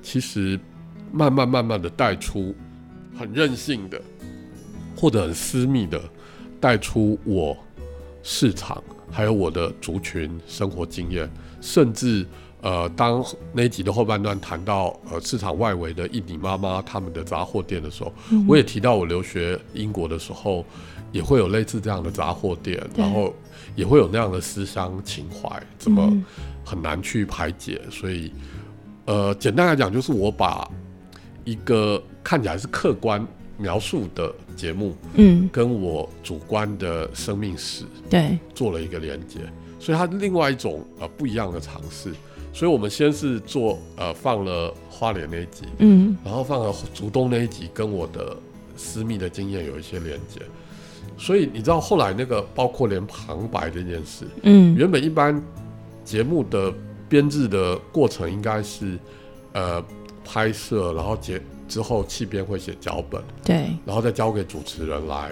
[0.04, 0.58] 其实
[1.12, 2.54] 慢慢慢慢的带出
[3.18, 4.00] 很任性的，
[4.96, 6.00] 或者很私密的。
[6.60, 7.58] 带出我
[8.22, 11.30] 市场，还有我的族群生活经验，
[11.62, 12.26] 甚至
[12.62, 18.14] 呃，当那一集的后半段谈到呃市场外围的印尼妈妈他们的杂货店的时候，
[18.48, 20.66] 我也提到我留学英国的时候，
[21.14, 23.34] 也会有类似这样的杂货店，然后
[23.76, 26.12] 也会有那样的思乡情怀，怎么
[26.66, 27.82] 很难去排解。
[27.90, 28.32] 所以
[29.06, 30.70] 呃，简单来讲，就是我把
[31.46, 33.26] 一个看起来是客观。
[33.60, 39.40] 描述的节目，嗯，跟我主观的生命史，对，做了一个连接，
[39.80, 42.12] 所以它另外一种呃不一样的尝试。
[42.52, 48.36] 所以我们先是做呃放了花莲那一集，嗯，然后放了竹东那一集，跟我的
[48.76, 50.42] 私密的经验有一些连接，
[51.16, 55.40] 所以你知道后来那个包括连旁白这件事，嗯，原本一般
[56.04, 56.74] 节目的
[57.08, 58.98] 编制的过程应该是，
[59.54, 59.84] 呃，
[60.26, 61.40] 拍摄，然后结
[61.70, 65.30] 之后气编会写脚本，对，然后再交给主持人来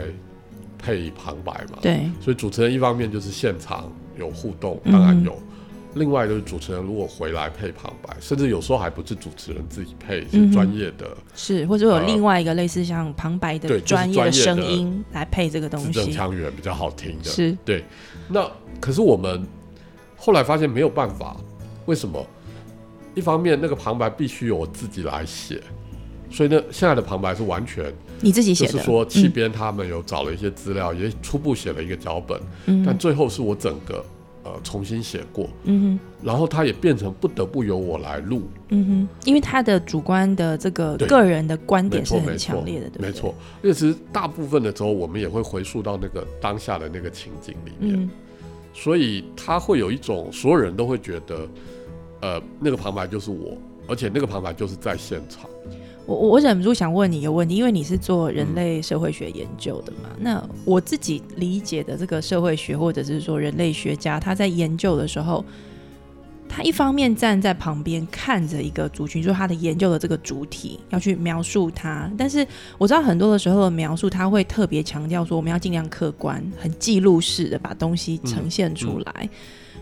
[0.77, 5.35] 配旁白嘛，对，所以主持人一方面就是现场有互动，当然有。
[5.95, 17.23] 另外就是主持人如果回来配旁白，甚至有时候还不是主持人自己配，是专业的，是或者有另外一个类似像旁白的专业的声音来配这个东西，字正腔圆比较好听的。
[17.23, 17.83] 是对。
[18.27, 18.47] 那
[18.79, 19.43] 可是我们
[20.15, 21.35] 后来发现没有办法，
[21.87, 22.23] 为什么？
[23.15, 25.59] 一方面那个旁白必须由我自己来写，
[26.29, 32.39] 所以呢，现在的旁白是完全你自己写的，就是说气编他们有找了一些资料，也初步写了一个脚本，
[32.85, 34.03] 但最后是我整个。
[34.43, 48.09] 呃，重新写过，嗯哼，然后它也变成不得不由我来录，嗯哼，因为他的主观的这个个人的观点是很强烈的，没错，因为其实大部分的时候我们也会回溯到那个当下的那个情景里面，
[48.73, 51.47] 所以他会有一种所有人都会觉得，
[52.21, 55.49] 呃，那个旁白就是我，而且那个旁白就是在现场。
[56.07, 60.09] 我我忍不住想问你一个问题，因为你是做人类社会学研究的嘛？
[60.19, 65.43] 那我自己理解的这个社会学或者是说人类学家，他在研究的时候，
[66.47, 79.29] 他一方面站在旁边看着一个族群，就是他的研究的这个主体要去描述它，但是我知道很多的时候的描述，他会特别强调说我们要尽量客观、很记录式的把东西呈现出来。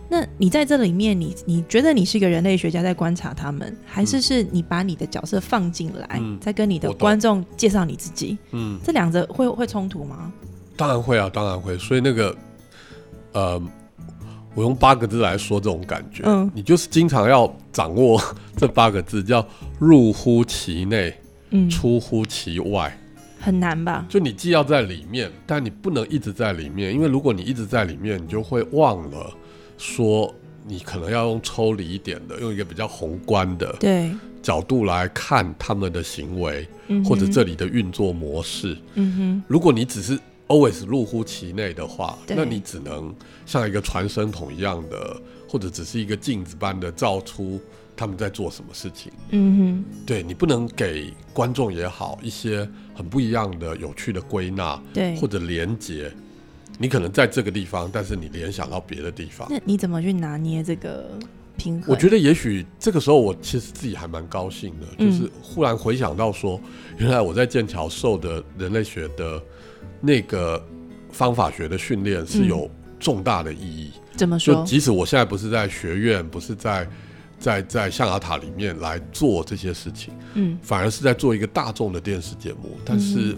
[0.08, 8.38] 那你在这里面，你你觉得你是一个人类学家在观察他们，还是是你把你的角色放进来，在跟你的观众介绍你自己？
[8.52, 10.32] 嗯，这两者会会冲突吗？
[10.78, 11.78] 当然会啊，当然会。
[11.78, 12.36] 所以那个，
[13.34, 13.62] 呃，
[14.54, 18.22] 我用八个字来说这种感觉，嗯，你就是经常要掌握
[18.56, 19.46] 这八个字，叫
[19.80, 21.18] 入乎其内，
[21.50, 22.96] 嗯，出乎其外，
[23.40, 24.06] 很难吧？
[24.08, 29.34] 就你既要在里面，但你不能一直在里面，因为如果你一直在里面，你就会忘了。
[29.78, 30.34] 说
[30.68, 33.76] 你可能要用抽离一点的，用一个比较宏观的
[34.42, 36.68] 角度来看他们的行为，
[37.04, 38.78] 或者这里的运作模式。
[38.94, 43.14] 嗯哼，如果你只是 always 入乎其内的话，那你只能
[43.46, 47.60] 像一个传声筒一样的，或者只是一个镜子般的照出
[47.96, 49.12] 他们在做什么事情。
[49.30, 56.12] 嗯哼，对你不能给观众也好一些很不一样的有趣的归纳，对，或者连接。
[56.78, 61.18] 你可能在这个地方，但是你联想到别的地方，那你怎么去拿捏这个
[61.58, 61.94] 平衡？
[61.94, 66.60] 我觉得也许这个时候，我其实自己还蛮高兴的，就是忽然回想到说，
[66.98, 69.42] 原来我在剑桥受的人类学的
[70.02, 70.64] 那个
[71.12, 73.92] 方法学的训练是有重大的意义。
[74.16, 74.56] 怎么说？
[74.56, 76.88] 就即使我现在不是在学院，不是在
[77.40, 83.36] 在在象牙塔里面来做这些事情，嗯，反而是在做一个大众的电视节目，但是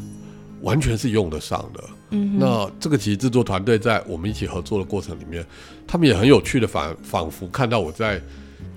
[0.61, 1.83] 完全是用得上的。
[1.87, 5.45] 嗯，那这个其实制作团队在我们一起合作的过程里面，
[5.85, 8.21] 他们也很有趣的，反仿佛看到我在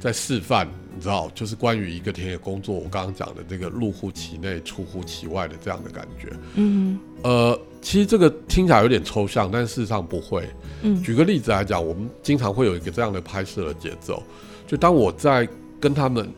[0.01, 6.33] 在示范，你知道，就是关于一个田野工作，我刚刚讲的这个入乎其内、出乎其外的这样的感觉。
[6.55, 10.49] 嗯，呃，其实这个听起来有点抽象，但事实上不会。
[10.83, 14.21] 嗯，举个例子来讲，我们经常会有一个这样的拍摄的节奏，
[14.67, 16.29] 就当我在跟他们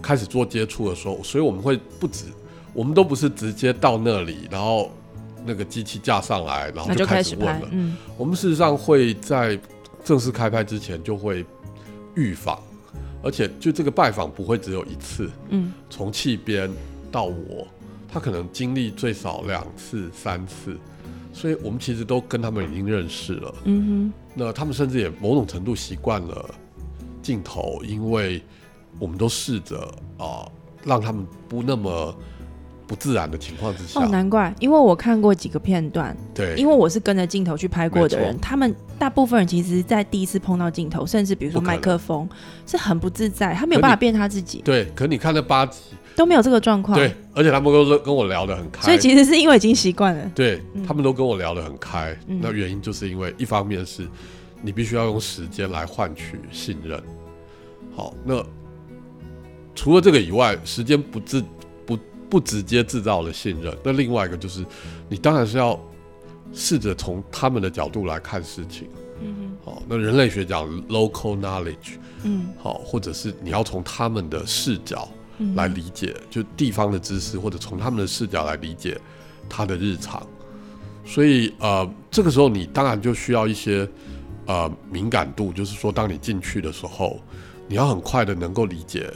[0.00, 2.26] 开始做接触的时候，所以我们会不止，
[2.72, 4.92] 我们都不是直接到那里，然后。
[5.44, 7.68] 那个机器架上来，然后就开始问了。
[7.70, 9.58] 嗯，我们事实上会在
[10.02, 11.44] 正式开拍之前就会
[12.14, 12.58] 预访，
[13.22, 15.30] 而且就这个拜访不会只有一次。
[15.50, 16.70] 嗯，从气边
[17.12, 17.66] 到我，
[18.12, 20.76] 他可能经历最少两次、三次，
[21.32, 23.54] 所以我们其实都跟他们已经认识了。
[23.64, 26.54] 嗯哼，那他们甚至也某种程度习惯了
[27.22, 28.42] 镜头，因为
[28.98, 29.76] 我们都试着
[30.18, 30.48] 啊，
[30.84, 32.16] 让他们不那么。
[32.86, 42.28] 不自然的情况之下，哦，难怪，因为我看过几个片段，对，因为我是跟着镜头去拍过的人，他们大部分人其实，在第一次碰到镜头，甚至比如说麦克风，
[42.66, 44.60] 是很不自在，他没有办法变他自己。
[44.62, 45.80] 对，可你看那八集
[46.14, 54.06] 都没有这个状况，对，而且他们都跟我聊得很开，所以其实是因为已经习惯了，对他们都跟我聊得很开，那原因就是因为一方面是
[54.60, 57.02] 你必须要用时间来换取信任，
[57.96, 58.44] 好，那
[59.74, 61.42] 除了这个以外，时间不自。
[62.28, 64.64] 不直接制造了信任，那另外一个就是，
[65.08, 65.78] 你当然是要
[66.52, 68.88] 试着从他们的角度来看事情。
[69.22, 75.08] 嗯好，那人类学讲 local knowledge，嗯，好，或者是你要从他们的视角
[75.54, 79.00] 来理解，就地方的知识，或者从他们的视角来理解
[79.48, 80.26] 他的日常。
[81.06, 83.88] 所以，呃，这个时候你当然就需要一些
[84.46, 87.20] 呃敏感度，就是说，当你进去的时候，
[87.68, 89.12] 你要很快的能够理解。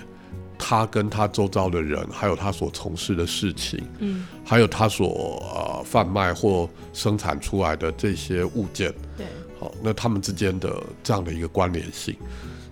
[0.58, 9.26] 他跟他周遭的人，还有他所从事的事情，嗯，还有他所呃贩卖或生产出来的这些物件，对，
[9.60, 12.14] 好，那他们之间的这样的一个关联性，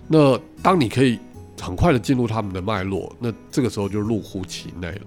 [0.07, 1.17] 那当你可以
[1.59, 5.01] 很快的进入他们的脉络，那这个时候就入乎其内了。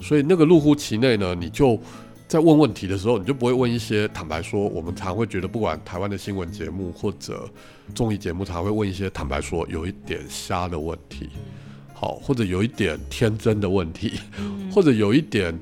[0.00, 1.78] 所以那个入乎其内呢，你就
[2.28, 7.48] 在问问题的时候，你就不会问一些坦白说，我们常会觉得，不管台湾的新闻节目或者
[7.94, 11.28] 综艺节目，常会问一些坦白说有一点瞎的问题。
[12.00, 14.18] 好，或者有一点天真的问题，
[14.72, 15.54] 或者有一点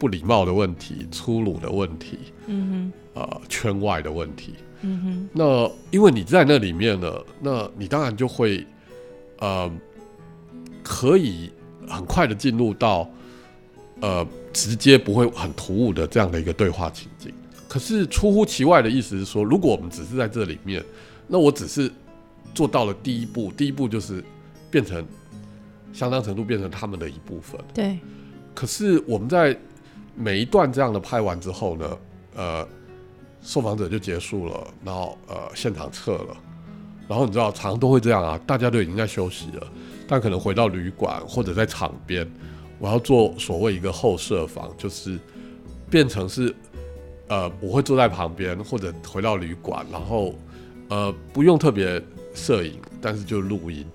[0.00, 2.18] 不礼貌的问题、粗鲁的问题，
[2.48, 5.28] 嗯哼，呃，圈外的问题，嗯哼。
[5.32, 8.66] 那因为你在那里面呢，那你当然就会，
[9.38, 9.70] 呃，
[10.82, 11.48] 可以
[11.86, 13.08] 很快的进入到，
[14.00, 17.32] 呃，直接不会很突兀的这样的一个对话情境。
[17.68, 20.84] 可是出乎其外的意思是说，如果我们只是在这里面，
[21.28, 21.88] 那我只是
[22.56, 24.24] 做到了第一步，第一步就是
[24.68, 25.06] 变成。
[25.92, 27.60] 相当程度变成他们的一部分。
[27.74, 27.98] 对。
[28.54, 29.56] 可是我们在
[30.14, 31.98] 每一段这样的拍完之后呢，
[32.34, 32.68] 呃，
[33.42, 36.36] 受访者就结束了，然后呃，现场撤了，
[37.08, 39.66] 然后你知道，常常都会这样啊，大家都已经在休息了，
[40.06, 42.28] 但可能回到旅馆或者在场边，
[42.78, 45.18] 我要做所谓一个后设防，就是
[45.88, 46.54] 变成是
[47.28, 50.34] 呃，我会坐在旁边或者回到旅馆，然后
[50.88, 52.02] 呃，不用特别
[52.34, 53.86] 摄影，但是就录音。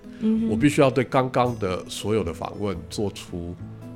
[0.49, 3.55] 我必须要对刚刚的所有的访问做出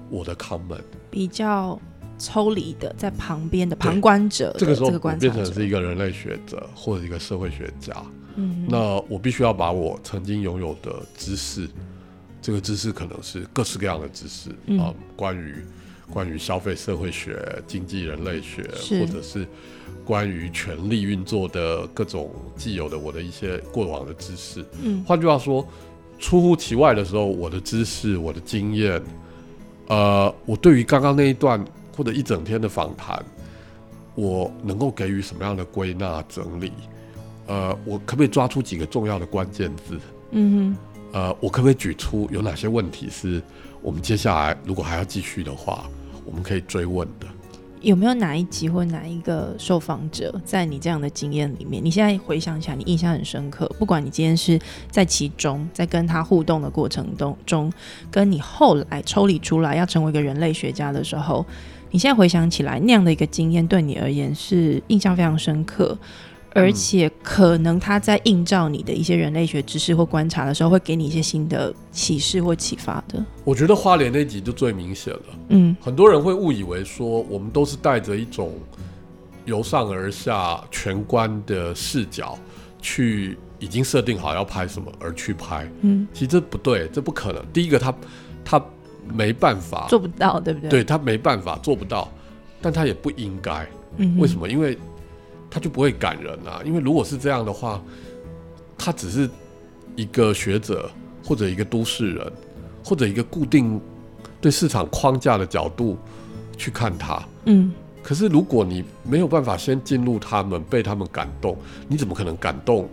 [0.10, 1.80] 我的 comment，比较
[2.18, 7.94] 抽离的，在旁边的旁观者，这个时候变成是一个人类学者或者一个社会学家。
[8.36, 11.70] 嗯，那我必须要把我曾经拥有的知识，
[12.42, 14.50] 这个知识可能是各式各样的知识
[14.80, 15.64] 啊，关于
[16.12, 18.64] 关于消费社会学、经济人类学，
[19.00, 19.48] 或者是
[20.04, 24.66] 关于权力运作的各种既有的我的一些过往的知识。
[24.82, 25.66] 嗯，换句话说。
[26.20, 29.02] 出乎其外的时候，我的知识、我的经验，
[29.88, 31.64] 呃，我对于刚刚那一段
[31.96, 33.24] 或者一整天的访谈，
[34.16, 36.72] 我能够给予什么样的归纳整理？
[37.48, 40.00] 呃，我可不可以抓出几个重要的关键字？
[40.32, 40.78] 嗯哼。
[41.12, 43.42] 呃，我可不可以举出有哪些问题是
[43.82, 45.90] 我们接下来如果还要继续的话，
[46.24, 47.26] 我们可以追问的？
[47.82, 53.66] 有没有哪一集或哪一个受访者，在你这样的经验里面，你现在回想起来，你印象很深刻？
[53.80, 54.60] 不管你今天是
[54.90, 57.72] 在其中，在跟他互动的过程中中，
[58.12, 61.46] 跟你后来抽离出来要成为一个人类学家的时候，
[61.92, 65.98] 你现在回想起来那样的一个经验，对你而言是印象非常深刻。
[66.54, 73.24] 而且可能他在映照你的一些人类学知识或观察的时候，会给你一些新的启示或启发的。
[73.44, 75.22] 我觉得花莲那集就最明显了。
[75.50, 78.54] 嗯，很多人会误以为说我们都是带着一种
[79.46, 82.38] 由上而下全观的视角
[82.82, 85.70] 去，已经设定好要拍什么而去拍。
[85.82, 87.44] 嗯，其实这不对，这不可能。
[87.54, 87.94] 第一个，他
[88.44, 88.66] 他
[89.14, 90.70] 没办法做不到，对不对？
[90.70, 92.12] 对他没办法做不到，
[92.62, 93.68] 但他也不应该。
[93.98, 94.48] 嗯，为什么？
[94.48, 94.78] 因为
[95.50, 97.82] 他就不会感人啊，因为如果是这样的话，
[98.78, 99.30] 他只是
[99.96, 100.92] 一个学者
[101.24, 102.32] 或者一个都市人
[102.84, 103.82] 或者一个固定
[104.40, 105.98] 对市场框架的角度
[106.56, 107.24] 去看他。
[107.46, 107.72] 嗯。
[108.04, 112.88] 可是如果你没有办法先进入他们，被他们感动，你怎么可能感动？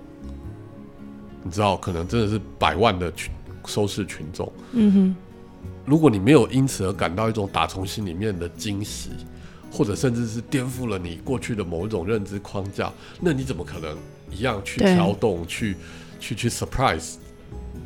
[1.42, 3.30] 你知道，可能真的是百万的群
[3.66, 4.52] 收视群众。
[4.72, 5.16] 嗯哼。
[5.84, 9.10] 如果你没有因此而感到一种打从心里面的惊喜。
[9.76, 13.94] 或者甚至是颠覆了你过去的某一种认知框架，那你怎么可能
[14.30, 15.76] 一样去调动、去
[16.18, 17.16] 去去 surprise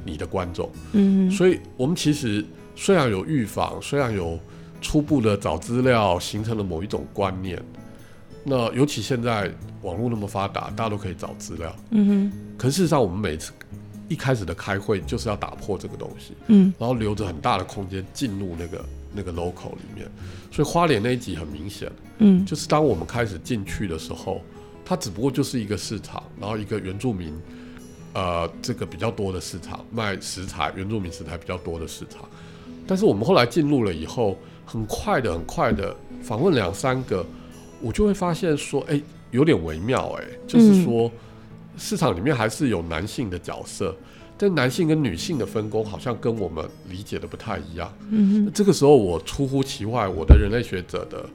[0.05, 0.71] 你的观众？
[0.93, 4.39] 嗯，所以我们其实虽然有预防，虽然有
[4.81, 7.61] 初步的找资料，形成了某一种观念。
[8.45, 9.51] 那尤其现在
[9.83, 11.75] 网络那么发达，大家都可以找资料。
[11.91, 12.33] 嗯哼。
[12.57, 13.53] 可事实上，我们每次
[14.09, 18.85] 一开始的开会就是要打破这个东西，嗯，然后留着很大的空间进入那个。
[19.13, 20.09] 那个 local 里面，
[20.51, 24.41] 所以花莲那一集很明显，嗯，就是当我们开始进去的时候，
[24.85, 27.33] 它只不过就是一个市场，然后一个原住民，
[28.13, 32.29] 呃，这个比较多的市场卖食材，原住民食材比较多的市场。
[32.87, 37.25] 但是我们后来进入了以后，很快的、很快的访问两三个，
[37.81, 39.01] 我就会发现说，哎，
[39.31, 41.11] 有点微妙，哎，就是说
[41.77, 43.95] 市场里面还是有男性的角色。
[44.43, 47.93] 但男性跟女性的分工好像跟我们理解的不太一样。
[48.09, 51.29] 嗯这个时候我出乎其外，我的人类学者的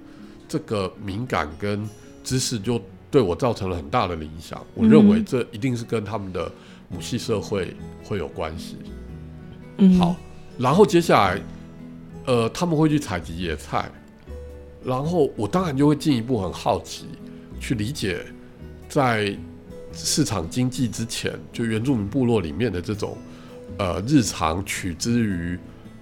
[0.48, 1.88] 这个敏感跟
[2.24, 2.82] 知识就
[3.12, 4.60] 对我造成了很大的影响。
[4.74, 6.52] 我认为这一定是跟他们的
[6.90, 8.78] 母系社会会有关系。
[9.78, 10.16] 嗯，好，
[10.58, 11.40] 然后接下来，
[12.26, 13.88] 呃，他们会去采集野菜，
[14.84, 17.06] 然后我当然就会进一步很好奇
[17.60, 18.26] 去理解
[18.90, 19.38] 在。
[19.96, 23.18] 市场经济之前，就原住民部落里面的这种，
[23.78, 25.58] 呃，日常取之于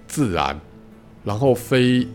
[0.08, 0.60] 自然，
[1.24, 2.06] 然后非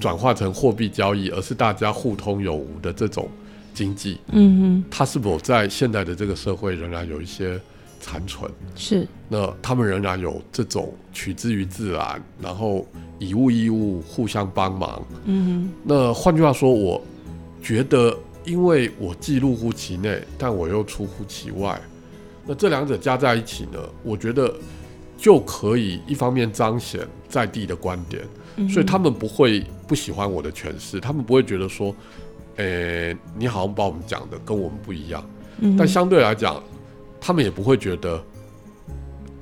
[0.00, 3.28] 转化成货币交易，而是大家互通有无的这种
[3.74, 7.60] 经济，嗯哼，它是否在现在的这个社会仍然有一些
[8.00, 8.50] 残存？
[8.74, 12.86] 是，那他们仍然有这种取之于自然，然后
[13.18, 15.72] 以物易物，互相帮忙，嗯哼。
[15.84, 17.02] 那换句话说，我
[17.62, 18.16] 觉得，
[18.46, 21.78] 因为我既入乎其内，但我又出乎其外，
[22.46, 24.54] 那这两者加在一起呢，我觉得。
[25.18, 28.22] 就可以一方面彰显在地的观点，
[28.68, 31.96] 所以他们不会不喜欢我的诠释，他们不会觉得说，
[32.56, 35.26] 诶，你好像把我们讲的跟我们不一样。
[35.78, 36.62] 但相对来讲，
[37.18, 38.22] 他们也不会觉得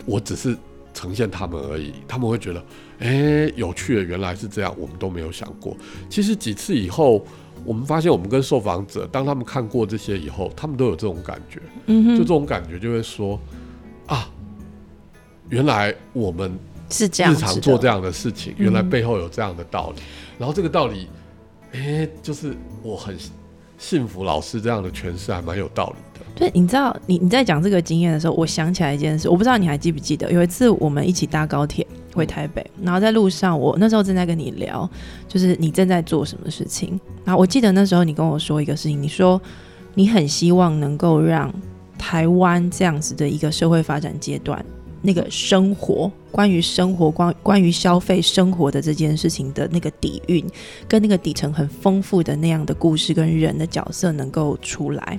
[0.07, 0.57] 我只是
[0.95, 2.65] 呈现他们而已，他们会觉得，
[3.01, 5.77] 诶，有趣的原来是这样，我们都没有想过。
[6.09, 7.27] 其实几次以后，
[7.65, 13.41] 我们发现我们跟受访者，当他们看过这些以后，他们都有这种感觉，就这种感觉就会说，
[14.07, 14.29] 啊。
[15.51, 16.59] 原来我们
[16.91, 20.01] 是这样日常做这样的事情，原来背后有这样的道理。
[20.39, 21.07] 然后这个道理，
[21.73, 23.15] 哎，就是我很
[23.77, 26.14] 幸福，老师这样的诠释还蛮有道理的。
[26.35, 34.89] 对，你知道，你你在讲这个经验的时候，我想起来一件事，我不知道你还记不记得，有一次我们一起搭高铁回台北，然后在路上，我那时候正在跟你聊，
[35.29, 36.99] 就是你正在做什么事情。
[37.25, 39.41] 然后我记得那时候你跟我说一个事情，你说
[39.95, 41.53] 你很希望能够让
[41.97, 44.65] 台湾这样子的一个社会发展阶段。
[45.07, 50.43] 那个生活，关于生活，关关于消费生活的这件事情的那个底蕴，
[50.89, 55.19] 跟那个底层很丰富的那样的故事跟人的角色能够出来。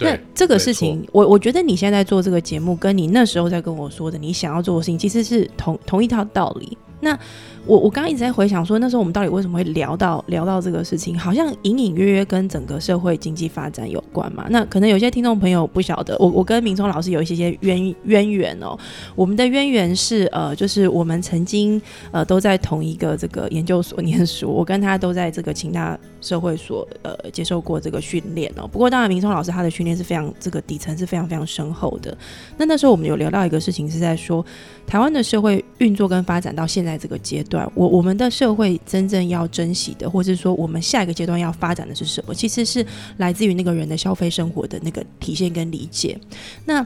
[0.00, 6.76] 那这个事情，我我觉得你现在做这个节目，跟你那时候在跟我说的你想要做的事情，其实是同同一套道理。
[7.00, 7.18] 那
[7.66, 11.16] 我我刚刚一直在回想说，那时候我们到底为什么会聊到聊到这个事情？
[11.18, 14.46] 好像隐隐约约跟整个社会经济发展有关嘛。
[14.50, 18.76] 那可能有些听众朋友不晓得，我我跟明聪老师有一些些渊渊源哦。
[19.14, 21.80] 我们的渊源是呃，就是我们曾经
[22.10, 28.66] 呃都在同一个这个研究所念书，我跟他都在这个清大社会所呃接受过这个训练哦。
[28.66, 32.16] 不过当然，明聪老师他的训练是非常这个底层是非常非常深厚的。
[32.56, 34.44] 那那时候我们有聊到一个事情，是在说
[34.86, 37.70] 台湾的社会运作跟发展到现在这个阶段。
[37.74, 42.32] 我我们的社会真正要珍惜的，或者说我们下一个阶段要发展的是什么？
[42.32, 42.86] 其实是
[43.18, 46.18] 来自于那个人的消费生活的那个体现跟理解。
[46.64, 46.80] 那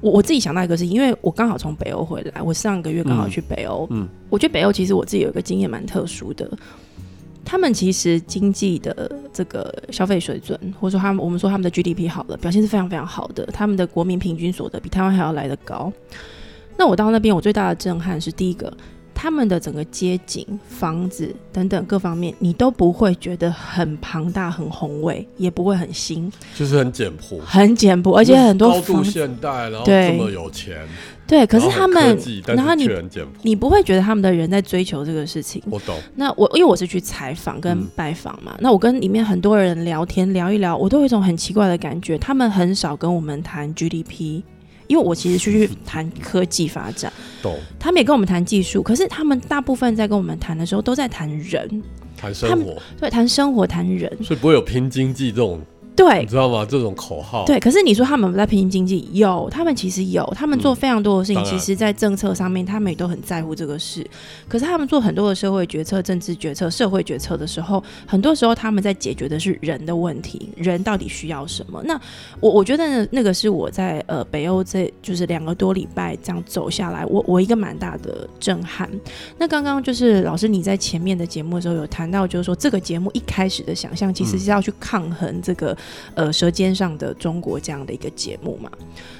[0.00, 3.86] 我我自己想到一个事情，因为我刚好从北欧回来，我上个月刚好去北欧。
[3.90, 6.50] 嗯，我觉得北欧其实我自己有一个经验蛮特殊的，
[7.44, 15.92] 他们其实经济的这个消费水准，或者说他们我们说他们的 GDP 好了，表现是非常非常好的，他们的国民平均所得比台湾还要来得高。
[16.76, 18.72] 那我到那边，我最大的震撼是第一个。
[19.14, 30.86] 他们的整个街景、房子等等各方面，你都不会觉得很庞大、很宏伟，也不会很新，就是很简朴，很简朴，而且很多高度现代，然后这么有钱，
[31.26, 31.46] 对。
[31.46, 32.88] 可是他们，然后你，
[33.42, 35.62] 你不会觉得他们的人在追求这个事情。
[35.70, 35.96] 我懂。
[36.14, 44.42] 那我因为我是去采访跟拜访嘛，那我跟里面很多人聊天聊一聊，我都有一种很奇怪的感觉，他们很少跟我们谈 GDP。
[44.92, 47.10] 因为我其实去谈科技发展，
[47.42, 47.58] 懂。
[47.80, 51.82] 他们也跟我们谈技术，可是他们大部分在跟我们谈的时候，都在谈人，
[52.14, 55.58] 谈生活，对，谈生活，谈人，所以不会有拼经济这种。
[55.94, 56.66] 对，你知道吗？
[56.68, 57.44] 这种口号。
[57.44, 61.44] 对，可是你说他们不在平行经济，有，他们其实有，他们做非常多的事情。
[61.44, 64.06] 其实，在政策上面，他们也都很在乎这个事。
[64.48, 71.82] 可是，他们做很多的社会决策、政治决策、社会决策的时候，很多时候他们在解决的是人的问题，人到底需要什么？
[71.84, 72.00] 那
[72.40, 78.88] 我我觉得那个是我在呃北欧这就是两个多礼拜这样走下来，我我一个蛮大的震撼。
[79.36, 85.76] 那刚刚就是老师你在前面的节目的时候有谈到，就是说这个节目一开始的想象其实是要去抗衡这个。
[86.14, 88.70] 呃，舌尖上的中国这样的一个节目嘛，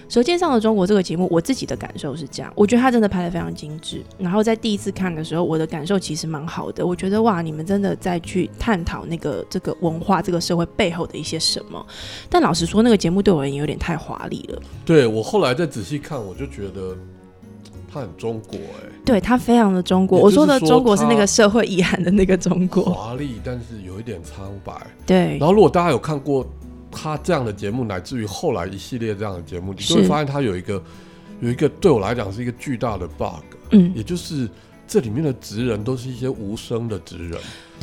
[0.09, 4.03] 舌尖上的中国这个节目，我自己的感受是这样，我觉得他真的拍的非常精致。
[4.19, 11.85] 然后在第一次看的时候，我的感受其实蛮好的，我觉得哇，你们真的在去探讨那个这个文化、这个社会背后的一些什么。
[12.29, 14.61] 但老实说，那个节目对我而言有点太华丽了。
[14.85, 16.97] 对我后来再仔细看，我就觉得
[17.93, 20.19] 他很中国哎，对他非常的中国。
[20.21, 24.73] 我说的中国是那个社会遗憾的那个中国，华丽，但是有一点苍白。
[25.05, 25.37] 对。
[25.39, 26.47] 然后如果大家有看过。
[26.95, 30.83] 他这样的节目，乃至于后来一系列这样的节目，你就会发现他有一个
[31.41, 34.47] 有一个对我来讲是一个巨大的 bug，嗯，也就是
[34.87, 37.41] 这里面的职人都是一些无声的职人，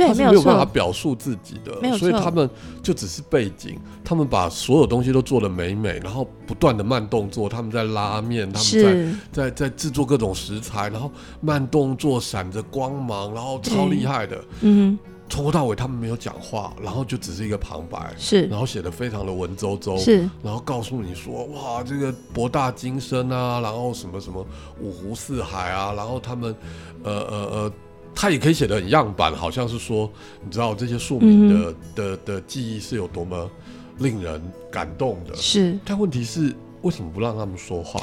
[0.08, 2.50] 对，没有办法表述自己的，所以他们
[2.82, 14.97] 就只是背景，他们把所有东西都做得美美，然后不断的慢动作，他们在拉面，他们在在在制作各种食材，然后慢动作闪着光芒，然后超厉害的，嗯。
[15.32, 24.43] 从头到尾他们没有讲话，然后就只是一个旁白，是，然后写的非常的文绉绉，是，然后告诉你说，哇，这个博大精深啊，然后什么什么
[24.82, 26.56] 五湖四海啊，然后他们，
[27.04, 27.72] 呃呃呃，
[28.16, 30.10] 他也可以写的很样板，好像是说，
[30.43, 33.49] 你知道这些庶民的的的记忆是有多么
[33.99, 34.41] 令人
[34.72, 38.01] 感动的，是，但问题是为什么不让他们说话？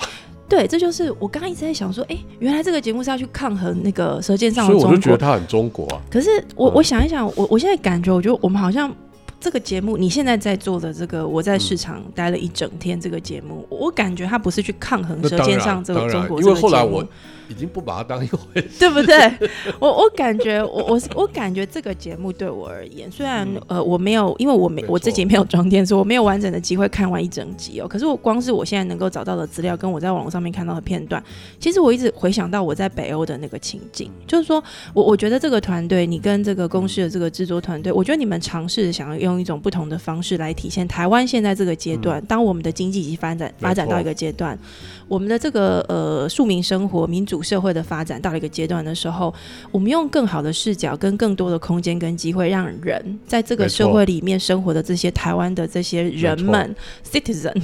[0.49, 6.01] 对，这就是我刚刚一直在想说，哎，原来这个节目是要去抗衡那个《舌尖上的中国》，所以我就觉得它很中国啊。
[6.11, 8.95] 可是我我想一想，我我现在感觉，我觉得我们好像
[9.41, 17.05] 这个节目，你现在在做的这个，我在市场待了一整天这个节目，我感觉它不是去抗衡《舌尖上这个中国》，因为后来我。
[17.49, 19.17] 已经不把它当一回事，对不对？
[19.79, 27.87] 我我感觉我我我感觉这个节目对我而言，虽然呃我没有，因为我没我自己没有装电视，我没有完整的机会看完一整集哦。
[27.87, 31.23] 可是我光是我现在能够找到的资料，跟我在网络上面看到的片段，
[31.61, 44.59] 其实我一直回想到我在北欧的那个情景，就是说我我觉得这个团队，你跟这个公司的这个制作团队，我觉得你们尝试想要用一种不同的方式来体现台湾现在这个阶段，当我们的经济已经发展发展到一个阶段，
[45.07, 47.36] 我们的这个呃庶民生活民主。
[47.43, 49.33] 社会的发展到了一个阶段的时候，
[49.71, 56.75] 我们用更好的视角、跟更多的空间跟机会，让人在这个社会里面生活的这些台湾的这些人们
[57.05, 57.55] （citizen）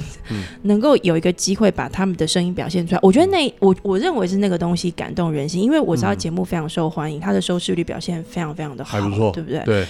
[0.63, 2.99] 能够有一个机会把他们的声音表现出来。
[3.03, 8.99] 我觉得那我我认为是那个东西感动人心，因为我知道节目非常受欢迎，它的收视率表现非常非常的好，
[9.31, 9.63] 对不对？
[9.65, 9.85] 对。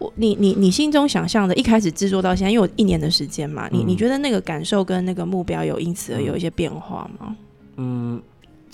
[0.00, 7.36] 我你你你心中想象的，一开始制作到现在，因为我一年的时间嘛，你你觉得那个感受跟那个目标有因此而有一些变化吗？
[7.76, 8.20] 嗯。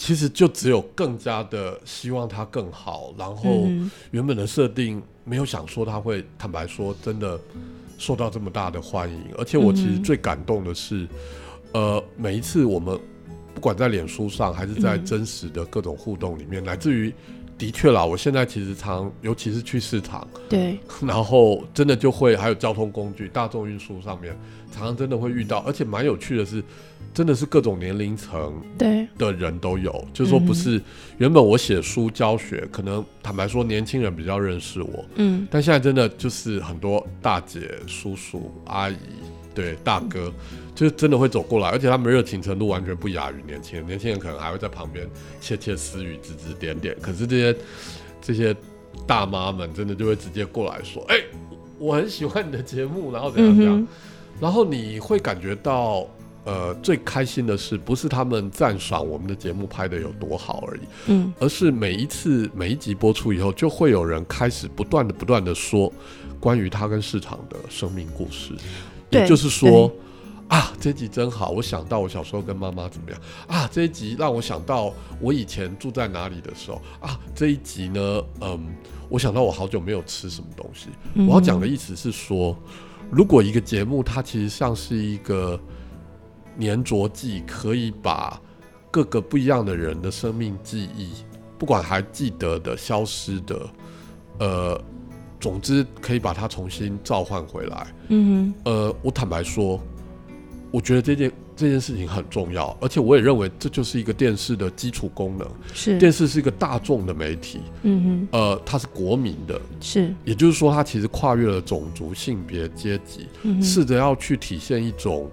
[0.00, 3.68] 其实就只有更加的希望它更好，然后
[4.12, 7.38] 原本的设定没有想说它会，坦白说真的
[7.98, 11.06] 受到这么大的欢迎，而且我其实最感动的是，
[11.74, 12.98] 呃，每一次我们
[13.54, 17.12] 不管在脸书上还是在真实的各种互动里面，来自于
[17.60, 24.34] 的确啦，我现在其实常，尤其是去市场，对， 然后真的就会还有交通工具、大众运输上面，
[24.72, 26.64] 常常真的会遇到，而且蛮有趣的是。
[27.12, 29.04] 真的是各种年龄层对。
[29.18, 30.80] 的人都有，就是说不是
[31.18, 38.96] 原本我写书教学，可能坦白说年轻人比较认识我，嗯，但现在真的就是很多大姐、叔叔、阿姨，
[39.52, 40.32] 对大哥，
[40.80, 45.06] 就是真的会走过来，而且他们热情程度完全不亚于年轻人，年轻人可能还会在旁边
[45.38, 47.58] 窃窃私语、指指点点，可是这些
[48.22, 48.56] 这些
[49.06, 51.20] 大妈们真的就会直接过来说：“哎，
[51.78, 53.86] 我很喜欢你的节目，然后怎样怎样。”
[54.40, 56.08] 然后你会感觉到。
[56.42, 65.92] 呃，最开心的是，不是他们赞赏我们的节目拍的有多好而已，嗯，而是每一次每一集播出以后，就会有人开始不断的不断的说
[66.40, 68.54] 关于他跟市场的生命故事，
[69.10, 69.92] 也就是说，
[70.50, 78.74] 啊，这集真好，我想到我小时候跟妈妈怎么样啊，这一集让我想到我以前住在哪里的时候啊，这一集呢，嗯，
[79.08, 80.88] 我想到我好久没有吃什么东西。
[81.26, 82.54] 我要讲的意思是说，
[83.10, 85.58] 如果一个节目它其实像是一个。
[86.58, 88.38] 粘着剂可以把
[88.90, 91.10] 各个不一样的人的生命记忆，
[91.56, 93.68] 不管还记得的、消失的，
[94.40, 94.84] 呃，
[95.38, 97.86] 总之可以把它重新召唤回来。
[98.08, 99.80] 嗯哼，呃，我坦白说，
[100.70, 105.48] 我觉得这件这件事情很重要，而且我也认为这就是一个电视的基础功能。
[105.74, 107.60] 是，电视是一个大众的媒体。
[107.82, 109.60] 嗯哼，呃，它是国民的。
[109.80, 113.28] 是，也就是说，它其实跨越了种族、性别、阶级，
[113.62, 115.30] 试着要去体现一种。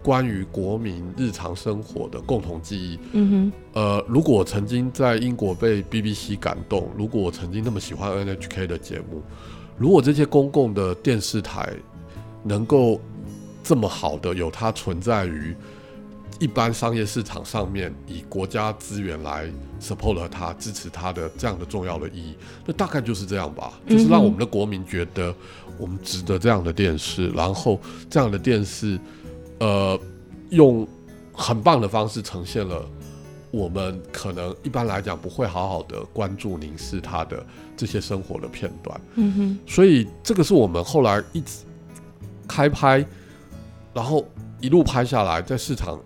[0.00, 2.98] 关于国民日常生活的共同记忆。
[3.12, 3.52] 嗯哼。
[3.74, 9.20] 呃，如果我曾经在英国被 BBC 感动，如果我曾经那么喜欢 NHK 的节目，
[9.76, 11.74] 如果这些公共的电视台
[12.42, 12.98] 能够
[13.68, 15.54] 这么好的有它存在于
[16.40, 19.46] 一般商业市场上面，以国家资源来
[19.78, 23.78] support 它、支持它的这样的重要的意义，那大概就是这样吧。
[23.86, 25.34] 就是让我们的国民觉得
[25.76, 28.98] 我们值得这样的电视，然后这样的电视。
[29.60, 30.00] 呃，
[30.48, 30.88] 用
[31.34, 32.88] 很棒的方式呈现了
[33.50, 37.44] 我们可能一般来讲不会好好的关注凝视他的
[37.76, 39.00] 这些生活的片段。
[39.16, 41.64] 嗯哼，所以这个是我们后来一直
[42.46, 43.04] 开拍，
[43.98, 44.24] 然后
[44.60, 45.98] 一路拍下来，在市场，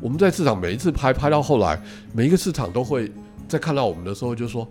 [0.00, 1.78] 我们在市场每一次拍拍到后来，
[2.14, 3.12] 每一个市场都会
[3.46, 4.66] 在看到我们的时候就说：“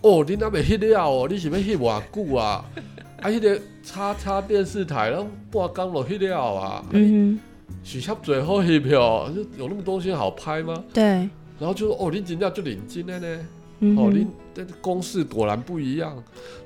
[0.00, 2.64] 哦，你那边 hit 了哦，你是不是 hit 我久啊？
[3.20, 7.40] 啊，迄个叉叉电视台，然后半刚落 hit 了啊。”嗯哼。
[7.84, 10.82] 许下最后一票，就有那么东西好拍吗？
[10.94, 11.04] 对。
[11.04, 13.38] 然后就说：“哦，林锦亮就领金了呢。”
[13.80, 16.16] 哦，你的公式果然不一样。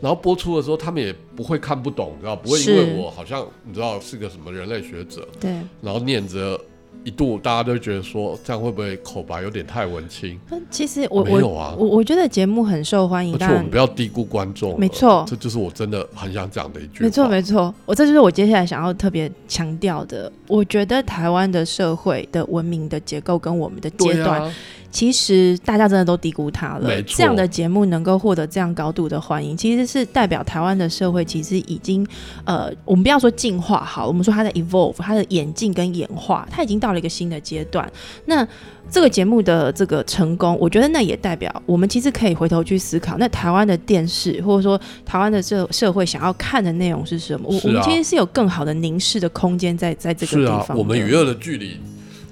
[0.00, 5.52] 然后播出的时候，他们也不会看不懂，知道不会因为我好像你知道是个什么人类学者，对。
[5.82, 6.58] 然后念着
[7.02, 10.38] 一度大家都觉得说，这样会不会口白有点太文青？
[10.70, 14.78] 其实我没有啊，我我觉得节目很受欢迎，而且我们不要低估观众。
[14.78, 17.02] 没错，这就是我真的很想讲的一句。
[17.02, 20.30] 没错没错，我这就是我接下来想要特别强调的。
[20.46, 24.52] 我觉得台湾的社会的文明的结构跟我们的阶段。
[24.90, 27.02] 其实大家真的都低估他了。
[27.02, 32.06] 这样的节目能够获得这样高度的欢迎，其实是代表台湾的社会其实已经
[32.44, 37.90] 呃，我们不要说进化好，我们说它的 evolve，它的演进跟演化，它已经到了一个新的阶段。
[38.26, 38.46] 那
[38.90, 47.48] 这个节目的这个成功，我觉得那也代表我们其实可以回头去思考，那台湾的电视或者说台湾的社社会想要看的内容是什么？
[47.48, 50.76] 我我们其实是有更好的凝视的空间在在这个地方。
[50.76, 51.78] 我们娱乐的距离。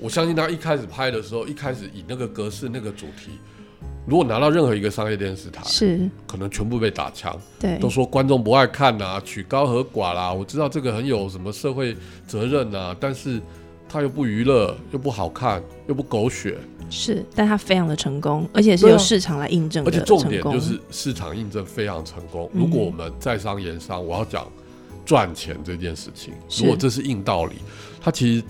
[0.00, 3.32] 我相信他一开始拍的时候，一开始以那个格式、那个主题，
[4.06, 7.36] 如果拿到任何一个商业电视台，是可能全部被打枪。
[7.58, 10.32] 对，都说观众不爱看呐，曲高和寡啦。
[10.32, 11.96] 我知道这个很有什么社会
[12.26, 13.40] 责任呐，但是
[13.88, 16.56] 他又不娱乐，又不好看，又不狗血。
[16.88, 19.84] 是，但他非常的成功，而且是由市场来印证。
[19.84, 22.48] 而且重点就是市场印证非常成功。
[22.54, 24.46] 如果我们在商言商，我要讲
[25.04, 27.56] 赚钱这件事情，如果这是硬道理，
[28.00, 28.44] 它其实。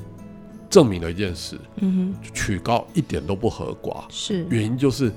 [0.71, 5.11] 证明了一件事，嗯哼，曲高一点都不合寡，是原因就是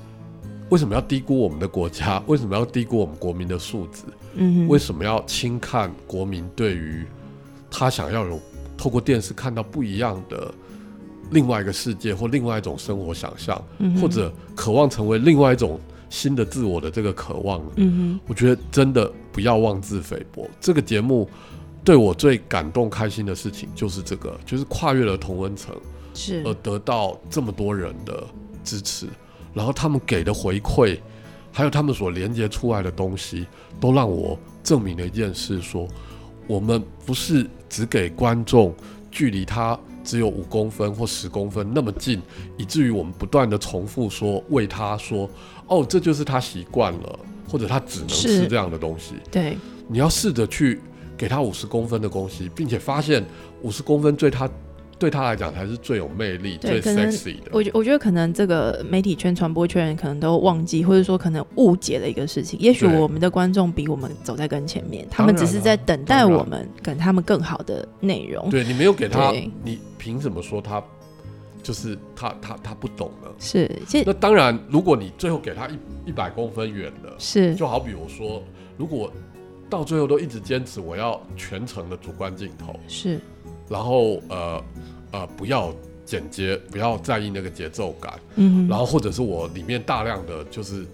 [0.70, 2.22] 为什么要低估我们的国家？
[2.26, 4.02] 为什么要低估我们国民的素质？
[4.34, 7.04] 嗯哼，为什么要轻看国民对于
[7.70, 8.40] 他想要有
[8.78, 10.52] 透过电视看到不一样的
[11.30, 13.62] 另外一个世界或另外一种生活想象，
[14.00, 15.78] 或者渴望成为另外一种
[16.08, 17.62] 新的自我的这个渴望？
[17.76, 20.48] 嗯哼，我觉得真的不要妄自菲薄。
[20.60, 21.28] 这个节目。
[21.84, 25.74] 对我最感动、开心的事情就是这个，就是跨越了同温层，
[26.14, 28.24] 是而得到这么多人的
[28.62, 29.08] 支持，
[29.52, 30.98] 然后他们给的回馈，
[31.50, 33.46] 还有他们所连接出来的东西，
[33.80, 35.88] 都让我证明了一件事：说
[36.46, 38.72] 我们不是只给观众
[39.10, 42.22] 距离他只有五公分或十公分那么近，
[42.56, 45.28] 以至于我们不断的重复说为他说
[45.66, 47.18] 哦，这就是他习惯了，
[47.50, 49.14] 或者他只能吃这样的东西。
[49.32, 49.58] 对，
[49.88, 50.80] 你要试着去。
[51.22, 53.24] 给他五十公分的东西，并且发现
[53.60, 54.50] 五十公分对他
[54.98, 57.52] 对他来讲才是最有魅力、最 sexy 的。
[57.52, 62.58] 我觉我觉得可能这个媒体圈、传播圈可能都忘记，或者说可能误解了一个事情。
[62.58, 68.50] 也许我们的观众比我们走在更前面，他们只是在等待我们给他们更好的内容。
[68.50, 70.82] 对你没有给他，你凭什么说他
[71.62, 73.28] 就是他他他不懂呢？
[73.38, 73.70] 是，
[74.04, 78.42] 那当然，如果你最后给他一一百公分远的，是就好比我说，
[78.76, 79.08] 如果。
[79.72, 83.18] 到最后都一直坚持我要全程的主观镜头，是，
[83.70, 84.64] 然后呃
[85.12, 90.86] 呃不要剪接，不要在意那个节奏感，嗯，然后或者是我里面大量的就是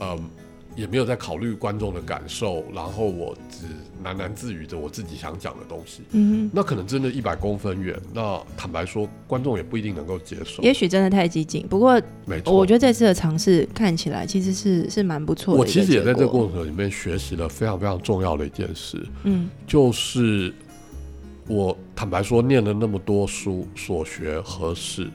[0.00, 0.30] 嗯。
[0.74, 3.66] 也没有在考虑观众的感受，然后我只
[4.02, 6.02] 喃喃自语着我自己想讲的东西。
[6.12, 7.98] 嗯，那可能真的一百公分远。
[8.12, 10.62] 那坦白说，观众也不一定能够接受。
[10.62, 11.66] 也许真的太激进。
[11.68, 15.60] 不过，没错，我觉得这次的尝试看起来其实是是蛮不错的。
[15.60, 19.04] 我其实也在这个过程里面学习了非常非常重要的一件事。
[19.24, 20.52] 嗯，就是
[21.46, 25.10] 我坦白说，念了那么多书，所学何事？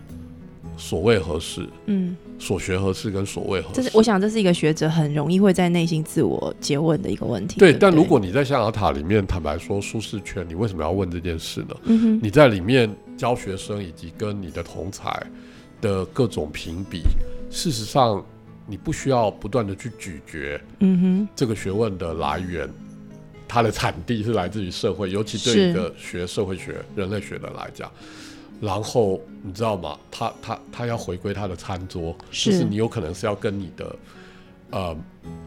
[0.78, 7.59] 所谓合适，嗯，所学合适跟所谓合适，这是我想这是一个学者很容易会在内心自我诘问的一个问题。
[7.59, 12.19] 对，但如果你在象牙塔里面坦白说舒适圈，你为什么要问这件事呢？
[12.21, 15.25] 你在里面教学生以及跟你的同才
[15.82, 17.01] 的各种评比，
[17.49, 18.23] 事实上
[18.67, 22.69] 你不需要不断的去咀嚼，嗯哼，这个学问的来源，
[23.47, 27.91] 它的产地是来自于社会，尤其对一个学社会学、人类学的来讲。
[28.60, 29.97] 然后你知道吗？
[30.10, 33.95] 他他他要回归他的餐桌，就是你有可能是要跟你的
[34.72, 34.97] 呃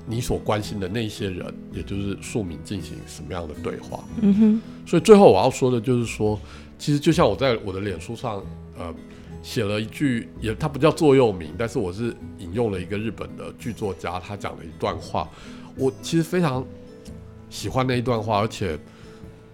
[0.06, 4.04] 你所关心的那些人，也就是庶民进行什么样的对话？
[4.20, 4.62] 嗯哼。
[4.86, 6.38] 所以最后我要说的就是说，
[6.78, 8.40] 其实就像我在我的脸书上
[8.78, 8.94] 呃
[9.42, 15.28] 写了一句，也它不叫座右铭，但是我是引用了一个日本的剧作家他讲的一段话。
[15.74, 16.64] 我其实非常
[17.48, 18.78] 喜欢那一段话，而且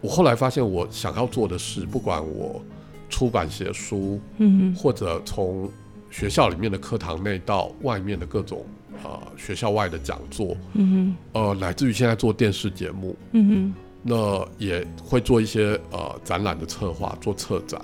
[0.03, 2.61] 我后来发现我想要做的事，不管我。
[3.09, 5.71] 出版写书，嗯，或者从
[6.11, 8.65] 学校里面的课堂内到外面的各种
[9.05, 17.81] 呃学校外的讲座，嗯哼，呃，乃至于现在做电视节目，嗯哼，那也会做一些呃展览的策划，做策展，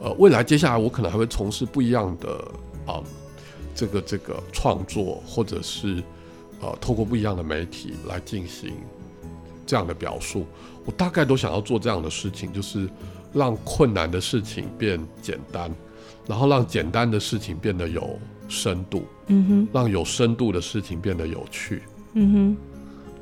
[0.00, 2.28] 呃，未来接下来我可能还会从事不一样的
[2.86, 3.02] 啊
[3.74, 6.02] 这个这个创作，或者是
[6.60, 8.72] 呃透过不一样的媒体来进行
[9.66, 10.46] 这样的表述，
[10.86, 12.88] 我大概都想要做这样的事情，就是。
[13.32, 15.70] 让困难的事情变简单，
[16.26, 18.18] 然后让简单的事情变得有
[18.48, 21.82] 深度，嗯哼，让有深度的事情变得有趣，
[22.14, 22.56] 嗯哼，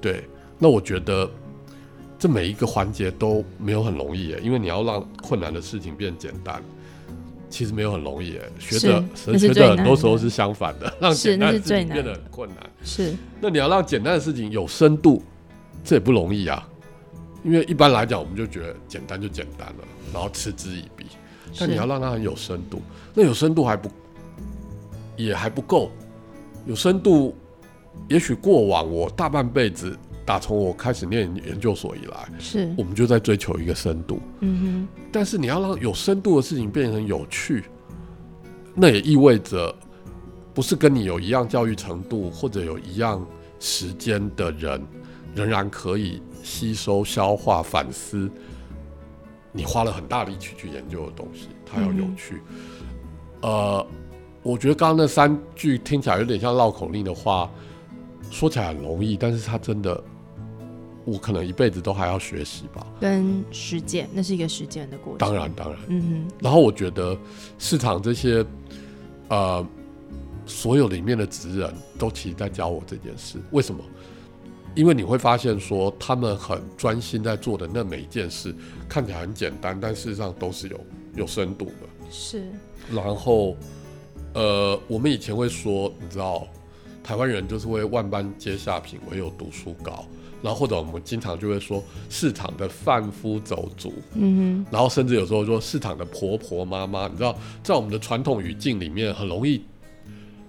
[0.01, 0.25] 对。
[0.59, 1.31] 那我觉得
[2.19, 6.63] 这每一个环节都没有很容易，因为你要让困难的事情变简单，
[7.51, 12.59] 其实没有很容易，学者学者很多时候是相反的，让简单的事情变得很困难。
[12.83, 15.23] 是，那你要让简单的事情有深度，
[15.85, 16.67] 这也不容易啊。
[17.47, 21.07] 因为一般来讲，我们就觉得简单就简单了，然后嗤之以鼻。
[21.59, 22.83] 但你要让它很有深度，
[23.15, 23.89] 那有深度还不
[25.17, 25.93] 也还不够，
[26.67, 27.35] 有深度，
[28.09, 29.97] 也许过往我大半辈子。
[30.25, 34.21] 打从我开始念研究所以来，是我们就在追求一个深度。
[34.41, 35.05] 嗯哼。
[35.13, 37.63] 但是你要让有深度的事情变成有趣，
[38.75, 39.73] 那也意味着
[40.53, 43.25] 不是跟你有一样教育程度或者有一样
[43.61, 44.85] 时间的人，
[45.33, 48.31] 仍然可以吸收、消化、反思
[49.51, 52.41] 你花了很大力气去研究的东西，它要有趣。
[53.43, 53.85] 呃，
[54.45, 57.51] 我觉得刚刚那三句听起来有点像绕口令的话，
[58.31, 60.01] 说起来很容易，但是它真的。
[61.05, 65.19] 我可能一辈子都还要学习吧，跟实践，那是一个实践的过程。
[65.19, 66.35] 当然，当然，嗯哼。
[66.41, 67.17] 然后我觉得
[67.61, 68.45] 市场这些，
[69.29, 69.65] 呃，
[70.47, 73.39] 所有里面的职人都其实在教我这件事。
[73.53, 73.85] 为什么？
[74.77, 78.55] 因为你会发现说，他们很专心在做的那每一件事，
[78.89, 80.81] 看起来很简单，但事实上都是有
[81.17, 81.89] 有深度的。
[82.11, 82.45] 是。
[82.93, 83.57] 然后，
[84.35, 86.47] 呃，我们以前会说，你知道，
[87.03, 90.05] 台湾人就是会万般皆下品，唯有读书高。
[90.43, 99.65] 然后或者我们经常就会说市场的贩夫走卒，嗯哼，然后甚至有时候说市场的婆婆妈妈，你知道，在我们的传统语境里面，很容易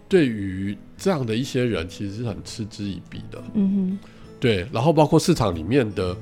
[0.09, 4.09] 对于这样的一些人，其实是很嗤之以鼻的，嗯哼，
[4.39, 4.67] 对。
[4.71, 6.15] 然后包括市场里面的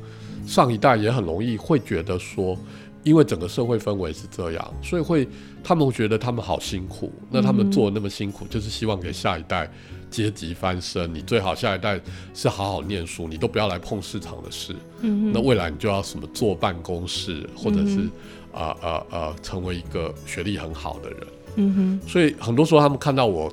[0.45, 2.57] 上一代也很容易会觉得说，
[3.03, 5.27] 因为整个社会氛围是这样，所以会
[5.63, 9.69] 他们会觉得他们好辛苦，那他们做那么辛苦，就是希望给下一代。
[10.11, 11.99] 阶级翻身，你最好下一代
[12.33, 14.73] 是好好念书，你都不要来碰市场的事。
[15.01, 18.07] 嗯那未来你就要什么坐办公室，或者是
[18.53, 21.19] 啊啊啊，成为一个学历很好的人。
[21.55, 22.07] 嗯哼。
[22.07, 23.51] 所以很多时候他们看到我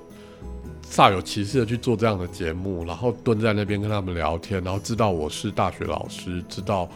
[0.92, 6.86] 煞有其事的去做这样的节目，然后蹲在那边跟他们聊天，然后知道我是大学老师，知道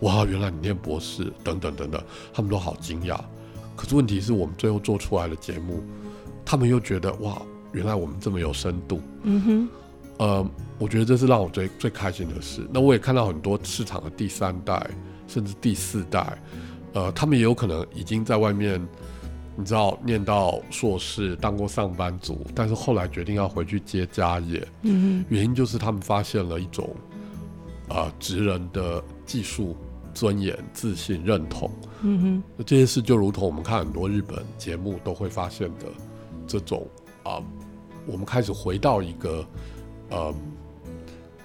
[0.00, 2.00] 哇，原来你念博士，等等等等，
[2.34, 3.18] 他们都好惊讶。
[3.74, 5.82] 可是问题是我们最后做出来的节目，
[6.44, 7.40] 他们又觉得哇。
[7.72, 9.68] 原来我们这么有深度，嗯哼，
[10.16, 12.66] 呃，我觉得这是让我最最开心的事。
[12.72, 14.88] 那我也看到很多市场的第三代
[15.28, 16.38] 甚至第四代，
[16.94, 18.80] 呃，他们也有可能已经在外面，
[19.56, 26.94] 你知道，念到硕士，当过上班族，但是后来决定要回去接家业，嗯哼，原因就是他们发现了一种，
[27.88, 29.74] 啊，职人的技术、
[30.12, 31.70] 尊严、自信、认同，
[32.02, 35.86] 嗯哼，那这些事就如同我们看很多日本节目都会发现的
[36.46, 36.86] 这种
[37.22, 37.42] 啊。
[38.06, 39.44] 我们开始回到一个，
[40.10, 40.32] 呃，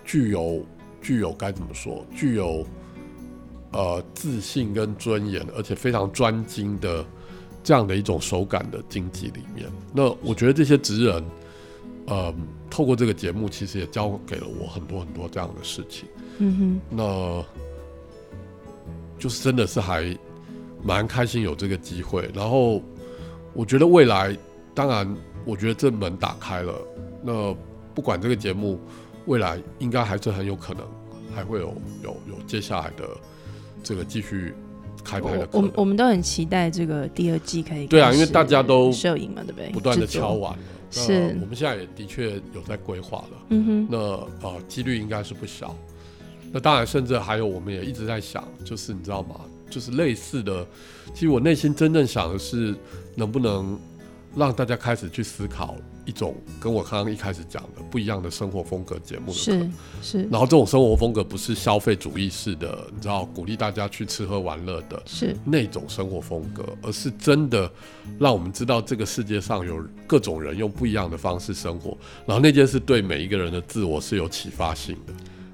[0.06, 0.64] 具有
[1.02, 2.64] 具有该怎么说，具有
[3.72, 7.04] 呃自信跟尊严，而且非常专精的
[7.64, 9.68] 这样的一种手感的经济里面。
[9.94, 11.24] 那我觉得这些职人，
[12.08, 12.34] 呃，
[12.70, 16.08] 透过这个节目，其实也教给了我很多很多这样的事情。
[16.38, 17.46] 嗯哼，那
[19.20, 20.18] 就是真的是还
[20.84, 22.30] 蛮开心有这个机会。
[22.34, 22.82] 然后
[23.54, 24.38] 我觉得未来，
[24.74, 25.16] 当然。
[25.44, 26.72] 我觉得这门打开了，
[27.24, 27.52] 那
[27.96, 28.80] 不管这个节目
[29.26, 30.86] 未来应该还是很有可能
[31.34, 33.10] 还会有有有接下来的
[33.82, 34.54] 这个继续
[35.04, 35.48] 开拍的。
[35.52, 37.88] 我我们都很期待这个第二季可以。
[37.88, 39.70] 对啊，因为大家都摄影嘛，对不对？
[39.70, 41.36] 不断的敲完了，是。
[41.42, 43.38] 我们现在也的确有在规划了。
[43.50, 43.88] 嗯哼。
[43.90, 43.98] 那
[44.48, 45.76] 呃，几率应该是不小。
[46.52, 49.36] 那当然，甚至还有我们也一直在想，就是你知道吗？
[49.70, 50.66] 就是类似的，
[51.14, 52.76] 其实我内心真正想的是
[53.16, 53.80] 能不能。
[54.34, 55.76] 让大家开始去思考
[56.06, 59.70] 一种跟我刚刚一开始讲的不一样的生活风格节目是
[60.02, 65.36] 是，然后这种生活风格不是消费主义式的，你知道鼓励大家去吃喝玩乐的，是。
[65.46, 67.72] 那种生活风格，而是真的
[68.20, 75.14] 让我们知道这个世界上有各种人用不一样的方式生活，然后那件事对每一个人的自我是有启发性的。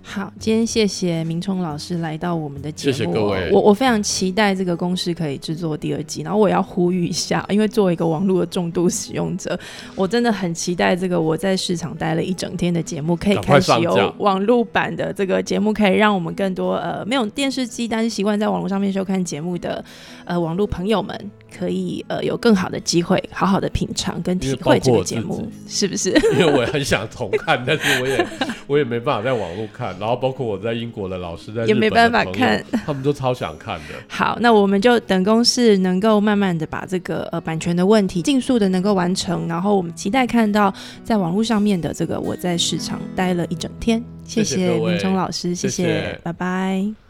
[0.10, 2.94] 好，今天谢谢明聪老师来到我们的节目。
[2.94, 6.22] 谢谢各位，我我非常期待这个公式可以制作第二季。
[6.22, 9.60] 然后我要呼吁一下，因为作为一个网络的重度使用者，
[9.96, 19.84] 我真的很期待这个我在市场待了一整天的节目可以开始有网络版的这个节目，可以让我们更多呃没有电视机但是习惯在网络上面收看节目的
[20.24, 21.32] 呃网络朋友们。
[21.58, 26.10] 可以呃有更好的机会，好好的品尝跟体会这个节目，是不是？
[26.38, 28.28] 因为我也很想重看，但是我也
[28.68, 29.98] 我也没办法在网络看。
[30.00, 33.96] 然后包括我在英国的老师，在也没办法看，他们都超想看的。
[34.08, 44.04] 好，那我们就等公司能够慢慢的把这个呃版权的问题尽速的能够完成，然后我们期待看到在网络上面的这个我在市场待了一整天。
[44.26, 47.07] 谢谢明聪老师，谢谢，拜拜。